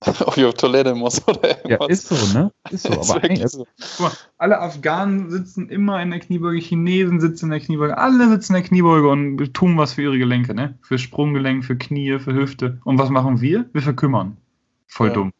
Ob 0.26 0.36
ich 0.36 0.44
auf 0.44 0.54
Toilette 0.54 0.96
muss 0.96 1.26
oder 1.28 1.44
irgendwas. 1.44 1.70
Ja, 1.70 1.86
ist 1.86 2.08
so, 2.08 2.38
ne? 2.38 2.50
Ist 2.70 2.82
so. 2.82 2.92
Aber 3.14 3.30
ist 3.30 3.52
so. 3.52 3.66
Guck 3.96 4.00
mal, 4.00 4.12
alle 4.36 4.60
Afghanen 4.60 5.30
sitzen 5.30 5.68
immer 5.68 6.02
in 6.02 6.10
der 6.10 6.18
Kniebeuge, 6.18 6.58
Chinesen 6.58 7.20
sitzen 7.20 7.46
in 7.46 7.50
der 7.52 7.60
Kniebeuge, 7.60 7.96
alle 7.96 8.28
sitzen 8.28 8.54
in 8.54 8.62
der 8.62 8.68
Kniebeuge 8.68 9.08
und 9.08 9.54
tun 9.54 9.78
was 9.78 9.92
für 9.92 10.02
ihre 10.02 10.18
Gelenke, 10.18 10.54
ne? 10.54 10.76
Für 10.82 10.98
Sprunggelenk, 10.98 11.64
für 11.64 11.76
Knie, 11.76 12.18
für 12.18 12.34
Hüfte. 12.34 12.80
Und 12.84 12.98
was 12.98 13.10
machen 13.10 13.40
wir? 13.40 13.66
Wir 13.72 13.82
verkümmern. 13.82 14.38
Voll 14.88 15.08
ja. 15.08 15.14
dumm. 15.14 15.32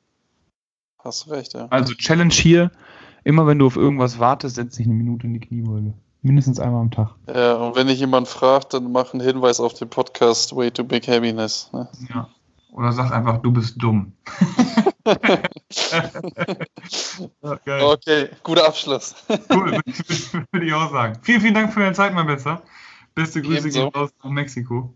Hast 0.99 1.29
recht, 1.29 1.55
ja. 1.55 1.67
Also 1.71 1.95
Challenge 1.95 2.33
hier, 2.33 2.71
immer 3.25 3.47
wenn 3.47 3.59
du 3.59 3.67
auf 3.67 3.77
irgendwas 3.77 4.19
wartest, 4.19 4.57
setz 4.57 4.77
dich 4.77 4.87
eine 4.87 4.95
Minute 4.95 5.27
in 5.27 5.35
die 5.35 5.41
Kniebeuge. 5.41 5.95
Mindestens 6.23 6.61
einmal 6.61 6.83
am 6.83 6.91
Tag. 6.91 7.15
Ja, 7.27 7.55
und 7.55 7.75
wenn 7.75 7.89
dich 7.89 7.99
jemand 7.99 8.29
fragt, 8.29 8.75
dann 8.75 8.93
mach 8.93 9.13
einen 9.13 9.23
Hinweis 9.27 9.59
auf 9.59 9.75
den 9.75 9.91
Podcast 9.91 10.55
Way 10.55 10.71
to 10.71 10.85
Big 10.85 11.09
Happiness. 11.09 11.69
Ne? 11.73 11.89
Ja. 12.15 12.29
Oder 12.73 12.93
sag 12.93 13.11
einfach, 13.13 13.43
du 13.43 13.51
bist 13.53 13.83
dumm. 13.83 14.13
okay. 17.43 17.83
okay, 17.83 18.29
guter 18.43 18.67
Abschluss. 18.67 19.15
cool, 19.53 19.81
würde 20.53 20.67
ich 20.67 20.73
auch 20.73 20.91
sagen. 20.91 21.19
Vielen, 21.23 21.41
vielen 21.41 21.55
Dank 21.55 21.73
für 21.73 21.81
deine 21.81 21.95
Zeit, 21.95 22.15
mein 22.15 22.27
Bester. 22.27 22.63
Beste 23.15 23.43
Grüße 23.43 23.59
Ebenso. 23.59 23.91
gehen 23.91 24.01
raus 24.01 24.11
nach 24.23 24.31
Mexiko. 24.31 24.95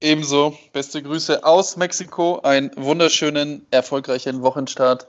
Ebenso, 0.00 0.56
beste 0.72 1.02
Grüße 1.02 1.44
aus 1.44 1.76
Mexiko. 1.76 2.40
Einen 2.42 2.70
wunderschönen, 2.76 3.66
erfolgreichen 3.70 4.42
Wochenstart 4.42 5.08